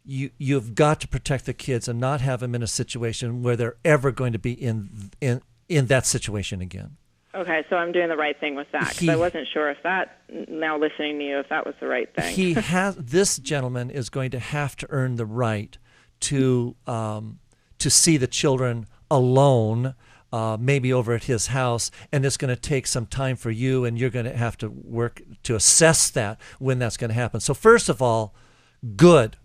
you 0.05 0.31
you've 0.39 0.75
got 0.75 1.01
to 1.01 1.09
protect 1.09 1.47
the 1.47 1.55
kids 1.55 1.89
and 1.89 1.99
not 1.99 2.21
have 2.21 2.41
them 2.41 2.55
in 2.55 2.63
a 2.63 2.67
situation 2.67 3.43
where 3.43 3.57
they're 3.57 3.77
ever 3.85 4.11
going 4.13 4.33
to 4.33 4.39
be 4.39 4.53
in 4.53 5.11
in 5.21 5.41
in 5.69 5.87
that 5.87 6.05
situation 6.07 6.61
again. 6.61 6.97
okay 7.35 7.65
so 7.71 7.75
i'm 7.77 7.91
doing 7.91 8.09
the 8.09 8.17
right 8.27 8.39
thing 8.39 8.55
with 8.55 8.71
that 8.73 8.83
'cause 8.85 8.99
He- 8.99 9.11
i 9.11 9.17
wasn't 9.17 9.49
sure 9.53 9.69
if 9.71 9.79
that 9.83 10.19
now 10.49 10.79
listening 10.79 11.19
to 11.19 11.25
you 11.25 11.39
if 11.41 11.49
that 11.49 11.65
was 11.67 11.75
the 11.81 11.89
right 11.89 12.09
thing 12.15 12.33
he 12.35 12.53
has 12.53 12.95
this 12.97 13.39
gentleman 13.39 13.89
is 13.91 14.09
going 14.11 14.31
to 14.31 14.39
have 14.39 14.77
to 14.77 14.87
earn 14.91 15.17
the 15.17 15.27
right 15.27 15.77
to 16.21 16.77
um, 16.87 17.39
to 17.79 17.89
see 17.91 18.17
the 18.19 18.27
children 18.29 18.87
alone 19.15 19.95
uh, 20.33 20.57
maybe 20.59 20.93
over 20.93 21.13
at 21.13 21.25
his 21.25 21.49
house 21.49 21.91
and 22.11 22.25
it's 22.25 22.37
going 22.37 22.55
to 22.55 22.61
take 22.61 22.87
some 22.87 23.07
time 23.07 23.37
for 23.37 23.51
you 23.51 23.85
and 23.85 23.99
you're 23.99 24.11
going 24.11 24.25
to 24.25 24.37
have 24.37 24.59
to 24.59 24.69
work 24.69 25.23
to 25.45 25.55
assess 25.55 26.11
that 26.11 26.41
when 26.59 26.79
that's 26.79 26.97
going 26.97 27.11
to 27.11 27.15
happen. 27.15 27.41
So 27.41 27.55
first 27.55 27.89
of 27.89 28.03
all 28.03 28.35
good. 28.97 29.37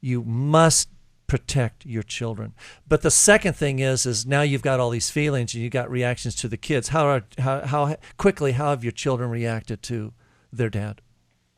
You 0.00 0.22
must 0.24 0.88
protect 1.26 1.86
your 1.86 2.02
children. 2.02 2.54
But 2.88 3.02
the 3.02 3.10
second 3.10 3.54
thing 3.54 3.78
is 3.78 4.04
is 4.06 4.26
now 4.26 4.42
you've 4.42 4.62
got 4.62 4.80
all 4.80 4.90
these 4.90 5.10
feelings 5.10 5.54
and 5.54 5.62
you've 5.62 5.72
got 5.72 5.90
reactions 5.90 6.34
to 6.36 6.48
the 6.48 6.56
kids. 6.56 6.88
How 6.88 7.06
are 7.06 7.24
how, 7.38 7.66
how 7.66 7.96
quickly 8.16 8.52
how 8.52 8.70
have 8.70 8.82
your 8.82 8.92
children 8.92 9.30
reacted 9.30 9.82
to 9.84 10.12
their 10.52 10.70
dad? 10.70 11.02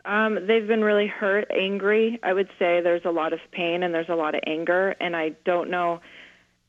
Um, 0.04 0.34
they've 0.46 0.66
been 0.66 0.82
really 0.82 1.06
hurt, 1.06 1.48
angry. 1.56 2.18
I 2.24 2.32
would 2.32 2.48
say 2.58 2.80
there's 2.82 3.04
a 3.04 3.10
lot 3.10 3.32
of 3.32 3.38
pain 3.52 3.84
and 3.84 3.94
there's 3.94 4.08
a 4.08 4.16
lot 4.16 4.34
of 4.34 4.40
anger, 4.46 4.96
and 5.00 5.14
I 5.14 5.30
don't 5.44 5.70
know 5.70 6.00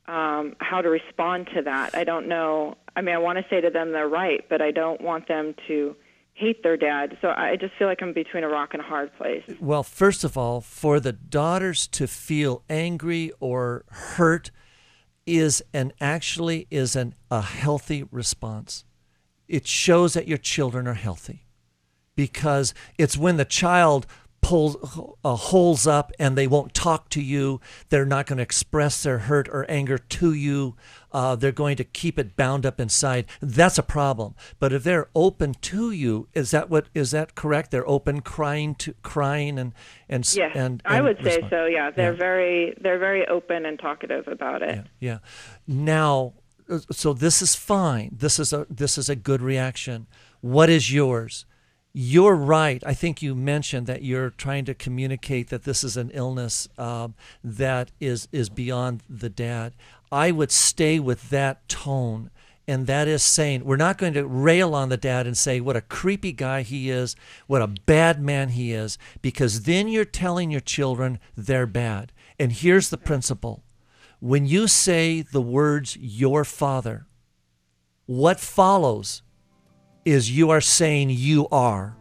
um, 0.06 0.54
how 0.58 0.80
to 0.80 0.88
respond 0.88 1.48
to 1.54 1.62
that. 1.62 1.94
I 1.94 2.04
don't 2.04 2.28
know. 2.28 2.76
I 2.96 3.00
mean, 3.00 3.14
I 3.14 3.18
want 3.18 3.38
to 3.38 3.44
say 3.48 3.60
to 3.60 3.70
them 3.70 3.92
they're 3.92 4.08
right, 4.08 4.44
but 4.48 4.60
I 4.60 4.70
don't 4.70 5.00
want 5.00 5.28
them 5.28 5.54
to 5.66 5.96
hate 6.34 6.62
their 6.62 6.76
dad. 6.76 7.16
So 7.22 7.28
I 7.28 7.56
just 7.56 7.74
feel 7.78 7.86
like 7.86 8.02
I'm 8.02 8.12
between 8.12 8.44
a 8.44 8.48
rock 8.48 8.70
and 8.72 8.82
a 8.82 8.84
hard 8.84 9.14
place. 9.16 9.42
Well, 9.60 9.82
first 9.82 10.24
of 10.24 10.36
all, 10.36 10.60
for 10.60 11.00
the 11.00 11.12
daughters 11.12 11.86
to 11.88 12.06
feel 12.06 12.62
angry 12.68 13.32
or 13.40 13.84
hurt 13.88 14.50
is 15.26 15.62
an 15.72 15.92
actually 16.00 16.66
is 16.70 16.96
an 16.96 17.14
a 17.30 17.40
healthy 17.40 18.02
response. 18.10 18.84
It 19.48 19.66
shows 19.66 20.14
that 20.14 20.28
your 20.28 20.38
children 20.38 20.86
are 20.86 20.94
healthy 20.94 21.46
because 22.16 22.74
it's 22.98 23.16
when 23.16 23.36
the 23.36 23.44
child 23.44 24.06
pulls 24.44 24.76
uh, 25.24 25.34
holes 25.36 25.86
up 25.86 26.12
and 26.18 26.36
they 26.36 26.46
won't 26.46 26.74
talk 26.74 27.08
to 27.08 27.22
you 27.22 27.60
they're 27.88 28.04
not 28.04 28.26
going 28.26 28.36
to 28.36 28.42
express 28.42 29.02
their 29.02 29.20
hurt 29.20 29.48
or 29.48 29.64
anger 29.70 29.96
to 29.98 30.32
you 30.34 30.76
uh, 31.12 31.34
they're 31.34 31.50
going 31.52 31.76
to 31.76 31.84
keep 31.84 32.18
it 32.18 32.36
bound 32.36 32.66
up 32.66 32.78
inside 32.78 33.24
that's 33.40 33.78
a 33.78 33.82
problem 33.82 34.34
but 34.58 34.72
if 34.72 34.84
they're 34.84 35.08
open 35.14 35.54
to 35.54 35.90
you 35.90 36.28
is 36.34 36.50
that 36.50 36.68
what 36.68 36.86
is 36.94 37.10
that 37.12 37.34
correct 37.34 37.70
they're 37.70 37.88
open 37.88 38.20
crying 38.20 38.74
to 38.74 38.94
crying 39.02 39.58
and 39.58 39.72
and 40.08 40.24
Yes, 40.36 40.52
and, 40.54 40.82
I 40.84 40.96
and 40.96 41.04
would 41.06 41.18
say 41.24 41.40
so. 41.48 41.64
Yeah, 41.66 41.90
they're 41.90 42.12
Yeah. 42.12 42.18
very 42.18 42.74
they're 42.80 42.98
very 42.98 43.26
open 43.26 43.64
and 43.66 43.78
talkative 43.78 44.26
about 44.28 44.62
it. 44.62 44.74
Yeah, 44.74 44.82
yeah. 45.00 45.18
Now, 45.66 46.34
uh, 46.68 46.78
so 46.90 47.12
this 47.12 47.40
is 47.42 47.54
fine. 47.54 48.10
This 48.18 48.38
is 48.38 48.52
a 48.52 48.66
this 48.70 48.98
is 48.98 49.08
a 49.08 49.16
good 49.16 49.42
reaction. 49.42 50.06
What 50.40 50.68
is 50.70 50.92
yours? 50.92 51.46
You're 51.96 52.34
right. 52.34 52.82
I 52.84 52.92
think 52.92 53.22
you 53.22 53.36
mentioned 53.36 53.86
that 53.86 54.02
you're 54.02 54.30
trying 54.30 54.64
to 54.64 54.74
communicate 54.74 55.48
that 55.50 55.62
this 55.62 55.84
is 55.84 55.96
an 55.96 56.10
illness 56.12 56.68
um, 56.76 57.14
that 57.44 57.92
is 58.00 58.26
is 58.32 58.50
beyond 58.50 59.02
the 59.08 59.28
dad. 59.28 59.74
I 60.10 60.32
would 60.32 60.50
stay 60.50 60.98
with 60.98 61.30
that 61.30 61.68
tone. 61.68 62.30
And 62.66 62.86
that 62.86 63.06
is 63.06 63.22
saying 63.22 63.64
we're 63.64 63.76
not 63.76 63.98
going 63.98 64.14
to 64.14 64.26
rail 64.26 64.74
on 64.74 64.88
the 64.88 64.96
dad 64.96 65.26
and 65.26 65.36
say 65.36 65.60
what 65.60 65.76
a 65.76 65.82
creepy 65.82 66.32
guy 66.32 66.62
he 66.62 66.90
is, 66.90 67.14
what 67.46 67.62
a 67.62 67.68
bad 67.68 68.20
man 68.20 68.48
he 68.48 68.72
is, 68.72 68.98
because 69.20 69.62
then 69.62 69.86
you're 69.86 70.06
telling 70.06 70.50
your 70.50 70.62
children 70.62 71.20
they're 71.36 71.66
bad. 71.66 72.10
And 72.40 72.50
here's 72.50 72.88
the 72.88 72.96
principle 72.96 73.62
when 74.18 74.46
you 74.46 74.66
say 74.66 75.20
the 75.20 75.42
words 75.42 75.96
your 75.98 76.44
father, 76.44 77.06
what 78.06 78.40
follows 78.40 79.22
is 80.04 80.30
you 80.30 80.50
are 80.50 80.60
saying 80.60 81.10
you 81.10 81.48
are. 81.50 81.96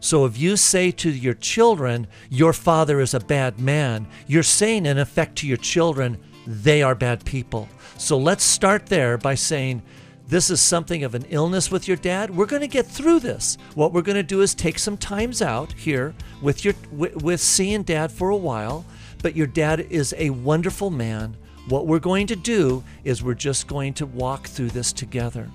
So 0.00 0.24
if 0.24 0.38
you 0.38 0.56
say 0.56 0.90
to 0.92 1.10
your 1.10 1.34
children, 1.34 2.06
your 2.30 2.52
father 2.52 3.00
is 3.00 3.14
a 3.14 3.20
bad 3.20 3.58
man, 3.58 4.06
you're 4.26 4.42
saying 4.42 4.86
in 4.86 4.98
effect 4.98 5.36
to 5.38 5.46
your 5.46 5.56
children, 5.56 6.18
they 6.46 6.82
are 6.82 6.94
bad 6.94 7.24
people. 7.24 7.68
So 7.96 8.16
let's 8.16 8.44
start 8.44 8.86
there 8.86 9.18
by 9.18 9.34
saying, 9.34 9.82
this 10.28 10.50
is 10.50 10.60
something 10.60 11.04
of 11.04 11.14
an 11.14 11.24
illness 11.30 11.70
with 11.70 11.88
your 11.88 11.96
dad. 11.96 12.28
We're 12.30 12.46
going 12.46 12.60
to 12.60 12.68
get 12.68 12.86
through 12.86 13.20
this. 13.20 13.56
What 13.74 13.94
we're 13.94 14.02
going 14.02 14.16
to 14.16 14.22
do 14.22 14.42
is 14.42 14.54
take 14.54 14.78
some 14.78 14.98
times 14.98 15.40
out 15.40 15.72
here 15.72 16.14
with 16.42 16.66
your 16.66 16.74
with, 16.92 17.22
with 17.22 17.40
seeing 17.40 17.82
dad 17.82 18.12
for 18.12 18.28
a 18.28 18.36
while, 18.36 18.84
but 19.22 19.34
your 19.34 19.46
dad 19.46 19.80
is 19.80 20.14
a 20.18 20.28
wonderful 20.28 20.90
man. 20.90 21.34
What 21.68 21.86
we're 21.86 21.98
going 21.98 22.26
to 22.26 22.36
do 22.36 22.84
is 23.04 23.22
we're 23.22 23.34
just 23.34 23.68
going 23.68 23.94
to 23.94 24.06
walk 24.06 24.46
through 24.46 24.68
this 24.70 24.92
together. 24.92 25.48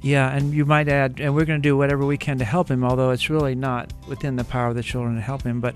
Yeah, 0.00 0.30
and 0.30 0.54
you 0.54 0.64
might 0.64 0.88
add, 0.88 1.20
and 1.20 1.34
we're 1.34 1.44
going 1.44 1.60
to 1.60 1.68
do 1.68 1.76
whatever 1.76 2.06
we 2.06 2.16
can 2.16 2.38
to 2.38 2.44
help 2.44 2.70
him, 2.70 2.84
although 2.84 3.10
it's 3.10 3.28
really 3.28 3.54
not 3.54 3.92
within 4.06 4.36
the 4.36 4.44
power 4.44 4.68
of 4.68 4.76
the 4.76 4.82
children 4.82 5.16
to 5.16 5.20
help 5.20 5.42
him. 5.42 5.60
But 5.60 5.74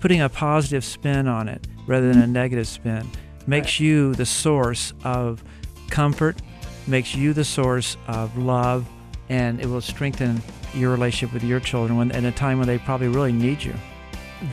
putting 0.00 0.20
a 0.20 0.28
positive 0.28 0.84
spin 0.84 1.26
on 1.26 1.48
it 1.48 1.66
rather 1.86 2.08
than 2.08 2.18
a 2.18 2.24
mm-hmm. 2.24 2.32
negative 2.32 2.68
spin 2.68 3.08
makes 3.46 3.80
you 3.80 4.14
the 4.14 4.26
source 4.26 4.92
of 5.04 5.42
comfort, 5.88 6.36
makes 6.86 7.14
you 7.14 7.32
the 7.32 7.44
source 7.44 7.96
of 8.06 8.36
love, 8.36 8.86
and 9.28 9.60
it 9.60 9.66
will 9.66 9.80
strengthen 9.80 10.42
your 10.74 10.90
relationship 10.90 11.32
with 11.32 11.44
your 11.44 11.60
children 11.60 11.96
when, 11.96 12.10
in 12.10 12.26
a 12.26 12.32
time 12.32 12.58
when 12.58 12.66
they 12.66 12.78
probably 12.78 13.08
really 13.08 13.32
need 13.32 13.62
you. 13.62 13.74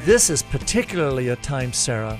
This 0.05 0.29
is 0.29 0.43
particularly 0.43 1.29
a 1.29 1.35
time, 1.37 1.73
Sarah, 1.73 2.19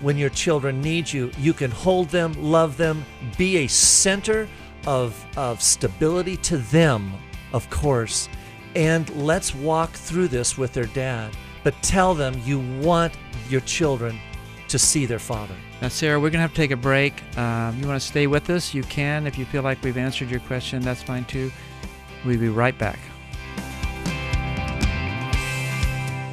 when 0.00 0.16
your 0.16 0.30
children 0.30 0.80
need 0.80 1.12
you. 1.12 1.30
You 1.38 1.52
can 1.52 1.70
hold 1.70 2.08
them, 2.08 2.32
love 2.42 2.76
them, 2.76 3.04
be 3.36 3.58
a 3.58 3.66
center 3.66 4.48
of, 4.86 5.24
of 5.36 5.62
stability 5.62 6.36
to 6.38 6.58
them, 6.58 7.12
of 7.52 7.68
course. 7.70 8.28
And 8.74 9.08
let's 9.16 9.54
walk 9.54 9.90
through 9.92 10.28
this 10.28 10.56
with 10.56 10.72
their 10.72 10.86
dad. 10.86 11.36
But 11.64 11.74
tell 11.82 12.14
them 12.14 12.40
you 12.44 12.60
want 12.80 13.14
your 13.48 13.60
children 13.62 14.18
to 14.68 14.78
see 14.78 15.06
their 15.06 15.18
father. 15.18 15.54
Now, 15.80 15.88
Sarah, 15.88 16.18
we're 16.18 16.30
going 16.30 16.38
to 16.38 16.40
have 16.40 16.52
to 16.52 16.56
take 16.56 16.70
a 16.70 16.76
break. 16.76 17.22
Um, 17.36 17.78
you 17.78 17.86
want 17.86 18.00
to 18.00 18.06
stay 18.06 18.26
with 18.26 18.48
us? 18.50 18.72
You 18.72 18.82
can. 18.84 19.26
If 19.26 19.36
you 19.36 19.44
feel 19.44 19.62
like 19.62 19.82
we've 19.82 19.98
answered 19.98 20.30
your 20.30 20.40
question, 20.40 20.82
that's 20.82 21.02
fine 21.02 21.24
too. 21.26 21.52
We'll 22.24 22.38
be 22.38 22.48
right 22.48 22.76
back. 22.78 22.98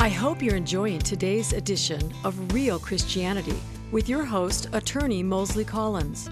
I 0.02 0.08
hope 0.08 0.42
you're 0.42 0.56
enjoying 0.56 1.00
today's 1.00 1.52
edition 1.52 2.14
of 2.24 2.54
Real 2.54 2.80
Christianity 2.80 3.60
with 3.92 4.08
your 4.08 4.24
host, 4.24 4.70
attorney 4.72 5.24
Mosley 5.24 5.66
Collins. 5.66 6.30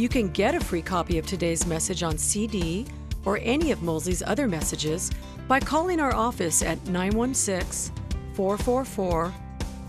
You 0.00 0.08
can 0.08 0.28
get 0.30 0.54
a 0.54 0.60
free 0.60 0.80
copy 0.80 1.18
of 1.18 1.26
today's 1.26 1.66
message 1.66 2.02
on 2.02 2.16
CD 2.16 2.86
or 3.26 3.38
any 3.42 3.70
of 3.70 3.82
Mosley's 3.82 4.22
other 4.22 4.48
messages 4.48 5.10
by 5.46 5.60
calling 5.60 6.00
our 6.00 6.14
office 6.14 6.62
at 6.62 6.82
916 6.86 7.94
444 8.32 9.34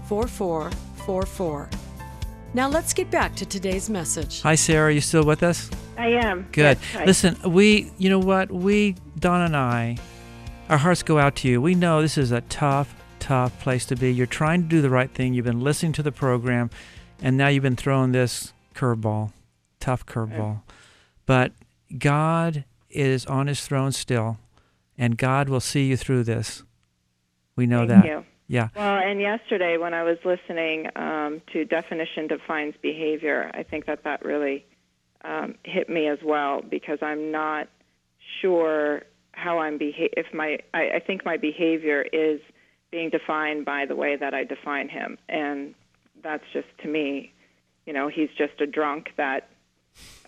4444. 0.10 1.70
Now 2.54 2.68
let's 2.68 2.94
get 2.94 3.10
back 3.10 3.36
to 3.38 3.46
today's 3.46 3.90
message. 3.90 4.42
Hi, 4.42 4.56
Sarah. 4.56 4.90
Are 4.90 4.92
you 4.92 5.00
still 5.00 5.24
with 5.24 5.44
us? 5.44 5.72
I 5.98 6.08
am. 6.08 6.46
Good. 6.52 6.78
Yes. 6.94 7.08
Listen, 7.08 7.38
we, 7.50 7.94
you 7.98 8.10
know 8.10 8.20
what? 8.20 8.52
We, 8.52 8.98
Don 9.18 9.40
and 9.40 9.56
I, 9.56 9.96
our 10.68 10.78
hearts 10.78 11.04
go 11.04 11.20
out 11.20 11.38
to 11.38 11.48
you. 11.48 11.62
We 11.62 11.74
know 11.74 12.02
this 12.02 12.18
is 12.18 12.34
a 12.34 12.42
tough, 12.42 12.94
tough 13.20 13.58
place 13.62 13.86
to 13.86 13.96
be. 13.96 14.12
You're 14.14 14.28
trying 14.28 14.64
to 14.64 14.68
do 14.68 14.82
the 14.82 14.90
right 14.90 15.10
thing. 15.10 15.34
You've 15.34 15.46
been 15.46 15.62
listening 15.62 15.94
to 15.94 16.04
the 16.04 16.12
program, 16.12 16.70
and 17.22 17.38
now 17.38 17.48
you've 17.48 17.64
been 17.64 17.78
thrown 17.78 18.12
this 18.12 18.52
curveball, 18.76 19.32
tough 19.82 20.06
curveball. 20.06 20.62
But 21.26 21.52
God 21.98 22.66
is 22.90 23.26
on 23.26 23.48
his 23.48 23.66
throne 23.66 23.92
still, 23.92 24.38
and 24.98 25.18
God 25.18 25.50
will 25.50 25.60
see 25.60 25.86
you 25.88 25.98
through 25.98 26.24
this. 26.24 26.64
We 27.56 27.68
know 27.68 27.88
Thank 27.88 28.04
that. 28.04 28.06
you. 28.06 28.26
Yeah. 28.48 28.68
Well, 28.76 28.98
and 28.98 29.22
yesterday 29.22 29.78
when 29.78 29.94
I 29.94 30.04
was 30.04 30.18
listening 30.26 30.88
um, 30.98 31.42
to 31.54 31.64
definition 31.64 32.28
defines 32.28 32.76
behavior, 32.82 33.50
I 33.54 33.64
think 33.64 33.86
that 33.86 34.04
that 34.04 34.26
really 34.26 34.66
um, 35.24 35.56
hit 35.64 35.90
me 35.90 36.08
as 36.08 36.20
well 36.24 36.62
because 36.62 37.00
I'm 37.02 37.32
not 37.32 37.70
sure 38.42 39.04
how 39.32 39.60
I'm 39.60 39.78
beha- 39.78 40.18
if 40.18 40.34
my 40.34 40.60
I, 40.74 40.96
I 40.96 41.00
think 41.00 41.24
my 41.24 41.38
behavior 41.38 42.02
is 42.02 42.42
being 42.92 43.10
defined 43.10 43.64
by 43.64 43.86
the 43.86 43.96
way 43.96 44.18
that 44.18 44.34
I 44.34 44.44
define 44.44 44.90
him, 44.90 45.18
and 45.30 45.74
that's 46.22 46.44
just 46.52 46.68
to 46.84 46.90
me, 46.90 47.32
you 47.86 47.94
know, 47.94 48.10
he's 48.10 48.30
just 48.38 48.60
a 48.60 48.68
drunk 48.68 49.12
that 49.16 49.48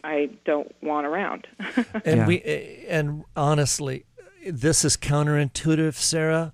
I 0.04 0.30
don't 0.46 0.74
want 0.82 1.06
around. 1.08 1.48
And 2.06 2.18
Yeah. 2.22 2.28
we 2.28 2.42
and 2.90 3.24
honestly, 3.36 4.06
this 4.46 4.84
is 4.84 4.98
counterintuitive, 4.98 5.96
Sarah, 5.96 6.54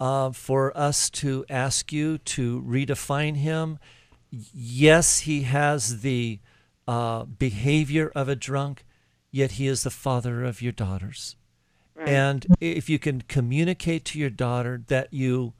uh, 0.00 0.30
for 0.32 0.76
us 0.76 1.08
to 1.10 1.44
ask 1.48 1.92
you 1.92 2.18
to 2.18 2.62
redefine 2.62 3.36
him. 3.36 3.78
Yes, 4.30 5.20
he 5.20 5.42
has 5.42 6.00
the 6.02 6.40
uh, 6.86 7.24
behavior 7.24 8.10
of 8.14 8.28
a 8.28 8.36
drunk, 8.36 8.84
yet 9.30 9.52
he 9.52 9.66
is 9.66 9.82
the 9.82 9.90
father 9.90 10.44
of 10.44 10.60
your 10.60 10.72
daughters. 10.72 11.36
Right. 11.94 12.08
And 12.08 12.46
if 12.60 12.88
you 12.88 12.98
can 12.98 13.22
communicate 13.22 14.04
to 14.06 14.18
your 14.18 14.30
daughter 14.30 14.82
that 14.88 15.12
you 15.12 15.54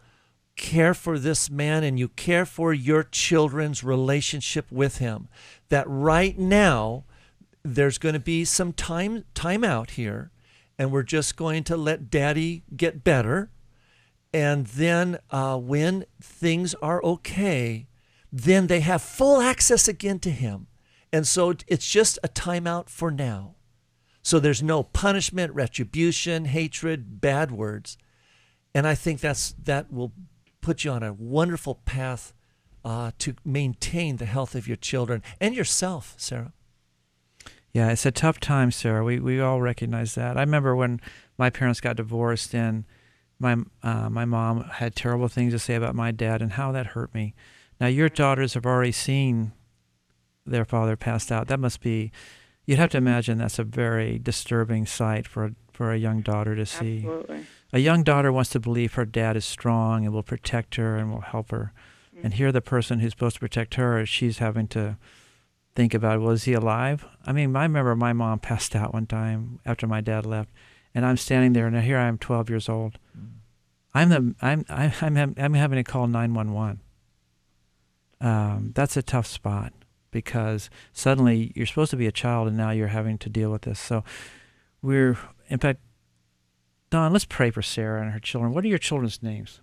care 0.57 0.95
for 0.95 1.19
this 1.19 1.49
man 1.51 1.85
and 1.85 1.99
you 1.99 2.09
care 2.09 2.45
for 2.47 2.73
your 2.75 3.03
children's 3.05 3.83
relationship 3.85 4.71
with 4.71 4.99
him, 4.99 5.29
that 5.69 5.85
right 5.89 6.39
now 6.39 7.05
there's 7.63 7.99
going 7.99 8.15
to 8.15 8.21
be 8.21 8.45
some 8.45 8.73
time 8.73 9.25
time 9.35 9.65
out 9.65 9.91
here 9.93 10.31
and 10.79 10.93
we're 10.93 11.03
just 11.03 11.37
going 11.37 11.65
to 11.65 11.77
let 11.77 12.11
daddy 12.11 12.63
get 12.77 13.03
better. 13.03 13.51
And 14.33 14.67
then 14.67 15.19
uh, 15.31 15.59
when 15.59 16.05
things 16.21 16.75
are 16.75 17.03
okay 17.03 17.87
then 18.31 18.67
they 18.67 18.81
have 18.81 19.01
full 19.01 19.41
access 19.41 19.89
again 19.89 20.19
to 20.21 20.31
him. 20.31 20.67
And 21.13 21.27
so 21.27 21.55
it's 21.67 21.89
just 21.89 22.19
a 22.23 22.29
timeout 22.29 22.91
for 22.91 23.11
now. 23.11 23.55
So 24.23 24.39
there's 24.39 24.63
no 24.63 24.83
punishment 24.83 25.55
retribution 25.55 26.45
hatred 26.45 27.21
bad 27.21 27.51
words. 27.51 27.97
And 28.75 28.87
i 28.87 28.95
think 28.95 29.21
that's 29.21 29.55
that 29.65 29.93
will 29.93 30.13
put 30.61 30.85
you 30.85 30.91
on 30.91 31.03
a 31.03 31.13
wonderful 31.13 31.77
path 31.87 32.35
uh, 32.85 33.11
to 33.19 33.35
maintain 33.45 34.17
the 34.17 34.27
health 34.27 34.55
of 34.55 34.69
your 34.69 34.77
children 34.77 35.23
and 35.41 35.55
yourself 35.55 36.15
sarah 36.17 36.53
Yeah, 37.79 37.91
it's 37.91 38.05
a 38.05 38.11
tough 38.11 38.41
time, 38.41 38.73
Sarah. 38.73 39.05
We 39.05 39.21
we 39.21 39.41
all 39.41 39.61
recognize 39.61 40.17
that. 40.17 40.37
I 40.37 40.41
remember 40.41 40.75
when 40.75 41.01
my 41.39 41.49
parents 41.49 41.81
got 41.81 41.95
divorced, 41.95 42.53
and 42.53 42.85
my 43.39 43.57
uh, 43.85 44.11
my 44.11 44.25
mom 44.25 44.65
had 44.65 44.97
terrible 44.97 45.29
things 45.29 45.53
to 45.53 45.61
say 45.61 45.77
about 45.77 45.95
my 45.95 46.11
dad, 46.11 46.43
and 46.43 46.55
how 46.55 46.73
that 46.73 46.87
hurt 46.87 47.15
me. 47.15 47.37
Now 47.81 47.87
your 47.87 48.09
daughters 48.09 48.55
have 48.55 48.67
already 48.67 48.91
seen 48.91 49.53
their 50.45 50.65
father 50.65 50.97
passed 50.97 51.31
out. 51.31 51.47
That 51.47 51.61
must 51.61 51.81
be. 51.81 52.11
You'd 52.67 52.81
have 52.81 52.91
to 52.91 52.99
imagine 52.99 53.39
that's 53.39 53.61
a 53.61 53.65
very 53.65 54.19
disturbing 54.19 54.85
sight 54.85 55.29
for 55.29 55.45
a, 55.45 55.51
for 55.73 55.93
a 55.93 55.97
young 55.97 56.21
daughter 56.21 56.57
to 56.57 56.67
see. 56.67 56.99
Absolutely. 56.99 57.47
A 57.73 57.79
young 57.79 58.03
daughter 58.03 58.33
wants 58.33 58.51
to 58.51 58.61
believe 58.61 58.95
her 58.95 59.07
dad 59.07 59.37
is 59.37 59.45
strong 59.45 60.05
and 60.05 60.13
will 60.13 60.25
protect 60.25 60.75
her 60.75 60.97
and 60.97 61.13
will 61.13 61.21
help 61.21 61.53
her. 61.53 61.73
And 62.25 62.35
here, 62.35 62.51
the 62.51 62.61
person 62.61 62.99
who's 62.99 63.13
supposed 63.13 63.37
to 63.37 63.41
protect 63.41 63.77
her, 63.77 64.05
she's 64.05 64.39
having 64.39 64.67
to 64.69 64.99
think 65.79 65.95
about, 65.95 66.21
well, 66.21 66.33
is 66.33 66.43
he 66.43 66.55
alive? 66.55 67.07
I 67.25 67.31
mean, 67.33 67.55
I 67.55 67.63
remember 67.63 67.95
my 67.95 68.13
mom 68.13 68.41
passed 68.41 68.75
out 68.75 68.93
one 68.93 69.07
time 69.07 69.61
after 69.65 69.87
my 69.87 70.01
dad 70.01 70.27
left, 70.27 70.51
and 70.93 71.07
I'm 71.07 71.17
standing 71.17 71.53
there, 71.53 71.69
and 71.69 71.77
here 71.81 71.97
I 71.97 72.09
am, 72.09 72.19
12 72.19 72.51
years 72.51 72.69
old. 72.69 72.99
I'm 73.95 74.09
the 74.09 74.35
I'm 74.43 74.65
I'm 74.69 74.93
I'm, 75.01 75.35
I'm 75.39 75.55
having 75.55 75.77
to 75.77 75.85
call 75.85 76.09
911. 76.09 76.81
Um, 78.21 78.73
that's 78.75 78.97
a 78.97 79.03
tough 79.03 79.27
spot 79.29 79.73
because 80.11 80.69
suddenly 80.93 81.53
you're 81.55 81.65
supposed 81.67 81.93
to 81.93 81.97
be 81.97 82.09
a 82.09 82.13
child, 82.13 82.49
and 82.49 82.57
now 82.57 82.71
you're 82.73 82.89
having 82.89 83.17
to 83.19 83.29
deal 83.31 83.53
with 83.53 83.63
this. 83.63 83.79
So 83.79 84.03
we're 84.83 85.17
in 85.49 85.59
fact, 85.61 85.79
Don, 86.91 87.13
let's 87.13 87.25
pray 87.25 87.51
for 87.53 87.63
Sarah 87.63 88.03
and 88.03 88.11
her 88.13 88.19
children. 88.19 88.53
What 88.53 88.65
are 88.65 88.69
your 88.69 88.79
children's 88.79 89.23
names? 89.23 89.61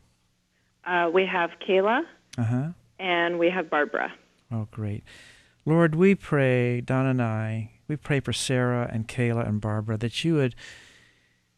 Uh, 0.85 1.09
we 1.13 1.25
have 1.25 1.49
Kayla 1.67 2.03
Uh 2.37 2.43
huh. 2.43 2.67
and 2.99 3.37
we 3.37 3.49
have 3.49 3.69
Barbara. 3.69 4.13
Oh, 4.49 4.67
great. 4.71 5.03
Lord, 5.65 5.95
we 5.95 6.13
pray, 6.13 6.79
Don 6.79 7.07
and 7.07 7.19
I, 7.19 7.71
we 7.87 7.95
pray 7.95 8.19
for 8.19 8.33
Sarah 8.33 8.87
and 8.91 9.07
Kayla 9.07 9.47
and 9.47 9.59
Barbara 9.59 9.97
that 9.97 10.23
you 10.23 10.35
would 10.35 10.53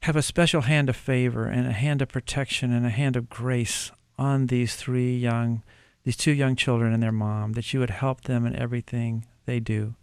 have 0.03 0.15
a 0.15 0.21
special 0.21 0.61
hand 0.61 0.87
of 0.87 0.95
favor 0.95 1.45
and 1.45 1.67
a 1.67 1.73
hand 1.73 2.01
of 2.01 2.07
protection 2.07 2.71
and 2.71 2.85
a 2.85 2.89
hand 2.89 3.17
of 3.17 3.29
grace 3.29 3.91
on 4.17 4.47
these 4.47 4.77
three 4.77 5.17
young, 5.17 5.61
these 6.05 6.15
two 6.15 6.31
young 6.31 6.55
children 6.55 6.93
and 6.93 7.03
their 7.03 7.11
mom, 7.11 7.53
that 7.53 7.73
you 7.73 7.81
would 7.81 7.89
help 7.89 8.21
them 8.21 8.45
in 8.45 8.55
everything 8.55 9.25
they 9.45 9.59
do. 9.59 9.95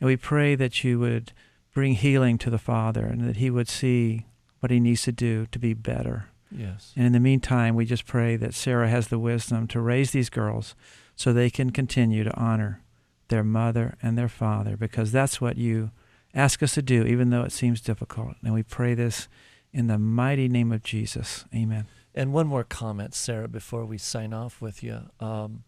And 0.00 0.06
we 0.06 0.16
pray 0.16 0.54
that 0.54 0.84
you 0.84 1.00
would 1.00 1.32
bring 1.74 1.94
healing 1.94 2.38
to 2.38 2.50
the 2.50 2.58
father 2.58 3.06
and 3.06 3.28
that 3.28 3.36
he 3.36 3.50
would 3.50 3.68
see 3.68 4.26
what 4.60 4.70
he 4.70 4.78
needs 4.78 5.02
to 5.02 5.12
do 5.12 5.46
to 5.46 5.58
be 5.58 5.74
better. 5.74 6.26
yes 6.50 6.92
And 6.96 7.06
in 7.06 7.12
the 7.12 7.20
meantime, 7.20 7.74
we 7.74 7.84
just 7.84 8.06
pray 8.06 8.36
that 8.36 8.54
Sarah 8.54 8.88
has 8.88 9.08
the 9.08 9.18
wisdom 9.18 9.66
to 9.68 9.80
raise 9.80 10.12
these 10.12 10.30
girls 10.30 10.76
so 11.16 11.32
they 11.32 11.50
can 11.50 11.70
continue 11.70 12.22
to 12.22 12.36
honor 12.36 12.82
their 13.28 13.44
mother 13.44 13.96
and 14.02 14.16
their 14.16 14.28
father 14.28 14.76
because 14.76 15.12
that's 15.12 15.40
what 15.40 15.56
you 15.56 15.90
ask 16.34 16.62
us 16.62 16.74
to 16.74 16.82
do, 16.82 17.04
even 17.04 17.30
though 17.30 17.42
it 17.42 17.52
seems 17.52 17.80
difficult. 17.80 18.36
And 18.42 18.54
we 18.54 18.62
pray 18.62 18.94
this 18.94 19.28
In 19.72 19.86
the 19.86 19.98
mighty 19.98 20.48
name 20.48 20.72
of 20.72 20.82
Jesus. 20.82 21.44
Amen. 21.54 21.86
And 22.14 22.32
one 22.32 22.46
more 22.46 22.64
comment, 22.64 23.14
Sarah, 23.14 23.48
before 23.48 23.84
we 23.84 23.98
sign 23.98 24.32
off 24.32 24.60
with 24.60 24.82
you. 24.82 25.02
Um, 25.20 25.64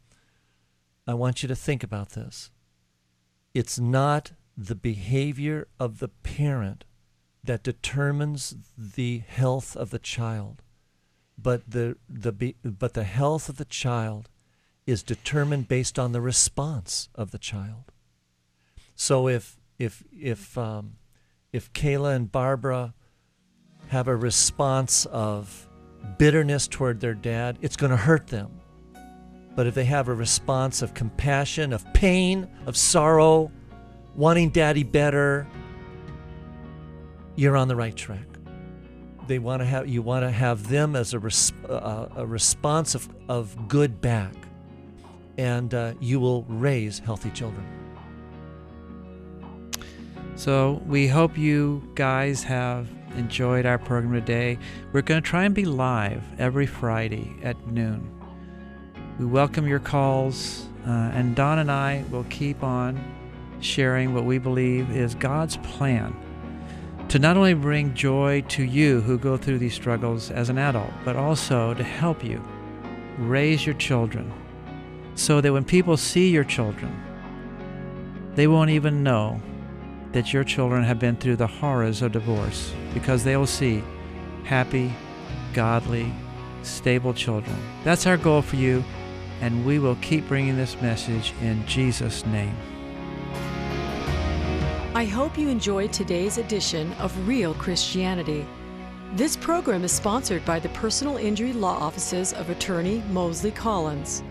I 1.06 1.14
want 1.14 1.42
you 1.42 1.48
to 1.48 1.56
think 1.56 1.82
about 1.82 2.10
this. 2.10 2.50
It's 3.54 3.78
not 3.78 4.32
the 4.56 4.74
behavior 4.74 5.68
of 5.78 5.98
the 5.98 6.08
parent 6.08 6.84
that 7.42 7.62
determines 7.62 8.54
the 8.76 9.22
health 9.26 9.76
of 9.76 9.90
the 9.90 9.98
child, 9.98 10.62
but 11.38 11.70
the, 11.70 11.96
the, 12.08 12.54
but 12.64 12.94
the 12.94 13.04
health 13.04 13.48
of 13.48 13.56
the 13.56 13.64
child 13.64 14.28
is 14.90 15.02
determined 15.02 15.68
based 15.68 15.98
on 15.98 16.12
the 16.12 16.20
response 16.20 17.08
of 17.14 17.30
the 17.30 17.38
child. 17.38 17.92
So 18.94 19.28
if, 19.28 19.56
if, 19.78 20.04
if, 20.12 20.58
um, 20.58 20.96
if 21.52 21.72
Kayla 21.72 22.14
and 22.14 22.30
Barbara 22.30 22.94
have 23.88 24.08
a 24.08 24.16
response 24.16 25.06
of 25.06 25.68
bitterness 26.18 26.68
toward 26.68 27.00
their 27.00 27.14
dad, 27.14 27.58
it's 27.60 27.76
going 27.76 27.90
to 27.90 27.96
hurt 27.96 28.26
them. 28.26 28.60
But 29.56 29.66
if 29.66 29.74
they 29.74 29.84
have 29.84 30.08
a 30.08 30.14
response 30.14 30.80
of 30.80 30.94
compassion, 30.94 31.72
of 31.72 31.84
pain, 31.92 32.48
of 32.66 32.76
sorrow, 32.76 33.50
wanting 34.14 34.50
daddy 34.50 34.84
better, 34.84 35.46
you're 37.36 37.56
on 37.56 37.68
the 37.68 37.76
right 37.76 37.94
track. 37.96 38.26
They 39.26 39.38
want 39.38 39.60
to 39.60 39.66
have 39.66 39.88
you 39.88 40.02
want 40.02 40.24
to 40.24 40.30
have 40.30 40.68
them 40.68 40.96
as 40.96 41.14
a, 41.14 41.18
res, 41.18 41.52
uh, 41.68 42.06
a 42.16 42.26
response 42.26 42.94
of, 42.94 43.08
of 43.28 43.68
good 43.68 44.00
back, 44.00 44.34
and 45.38 45.74
uh, 45.74 45.94
you 46.00 46.20
will 46.20 46.44
raise 46.44 46.98
healthy 46.98 47.30
children. 47.30 47.66
So 50.36 50.82
we 50.86 51.06
hope 51.06 51.36
you 51.36 51.82
guys 51.94 52.42
have 52.44 52.88
enjoyed 53.16 53.66
our 53.66 53.78
program 53.78 54.14
today. 54.14 54.58
We're 54.92 55.02
going 55.02 55.22
to 55.22 55.28
try 55.28 55.44
and 55.44 55.54
be 55.54 55.64
live 55.64 56.22
every 56.38 56.66
Friday 56.66 57.36
at 57.42 57.66
noon. 57.66 58.10
We 59.18 59.26
welcome 59.26 59.68
your 59.68 59.80
calls, 59.80 60.66
uh, 60.86 60.90
and 61.12 61.36
Don 61.36 61.58
and 61.58 61.70
I 61.70 62.04
will 62.10 62.24
keep 62.30 62.62
on 62.62 62.98
sharing 63.60 64.14
what 64.14 64.24
we 64.24 64.38
believe 64.38 64.90
is 64.96 65.14
God's 65.14 65.58
plan 65.58 66.16
to 67.10 67.18
not 67.18 67.36
only 67.36 67.54
bring 67.54 67.92
joy 67.92 68.40
to 68.42 68.62
you 68.62 69.00
who 69.00 69.18
go 69.18 69.36
through 69.36 69.58
these 69.58 69.74
struggles 69.74 70.30
as 70.30 70.48
an 70.48 70.58
adult, 70.58 70.90
but 71.04 71.16
also 71.16 71.74
to 71.74 71.82
help 71.82 72.24
you 72.24 72.42
raise 73.18 73.66
your 73.66 73.74
children 73.74 74.32
so 75.14 75.40
that 75.40 75.52
when 75.52 75.64
people 75.64 75.96
see 75.96 76.30
your 76.30 76.44
children, 76.44 76.94
they 78.34 78.46
won't 78.46 78.70
even 78.70 79.02
know 79.02 79.40
that 80.12 80.32
your 80.32 80.44
children 80.44 80.82
have 80.82 80.98
been 80.98 81.16
through 81.16 81.36
the 81.36 81.46
horrors 81.46 82.02
of 82.02 82.12
divorce 82.12 82.72
because 82.94 83.22
they 83.22 83.36
will 83.36 83.46
see 83.46 83.82
happy, 84.44 84.92
godly, 85.52 86.12
stable 86.62 87.14
children. 87.14 87.56
That's 87.84 88.06
our 88.06 88.16
goal 88.16 88.42
for 88.42 88.56
you 88.56 88.84
and 89.40 89.64
we 89.64 89.78
will 89.78 89.96
keep 89.96 90.26
bringing 90.28 90.56
this 90.56 90.80
message 90.80 91.32
in 91.40 91.66
Jesus' 91.66 92.26
name. 92.26 92.54
I 94.94 95.04
hope 95.04 95.38
you 95.38 95.48
enjoyed 95.48 95.92
today's 95.92 96.36
edition 96.36 96.92
of 96.94 97.26
Real 97.26 97.54
Christianity. 97.54 98.46
This 99.14 99.36
program 99.36 99.82
is 99.82 99.92
sponsored 99.92 100.44
by 100.44 100.60
the 100.60 100.68
personal 100.70 101.16
injury 101.16 101.52
law 101.52 101.78
offices 101.78 102.32
of 102.32 102.50
attorney 102.50 103.02
Mosley 103.10 103.50
Collins. 103.50 104.22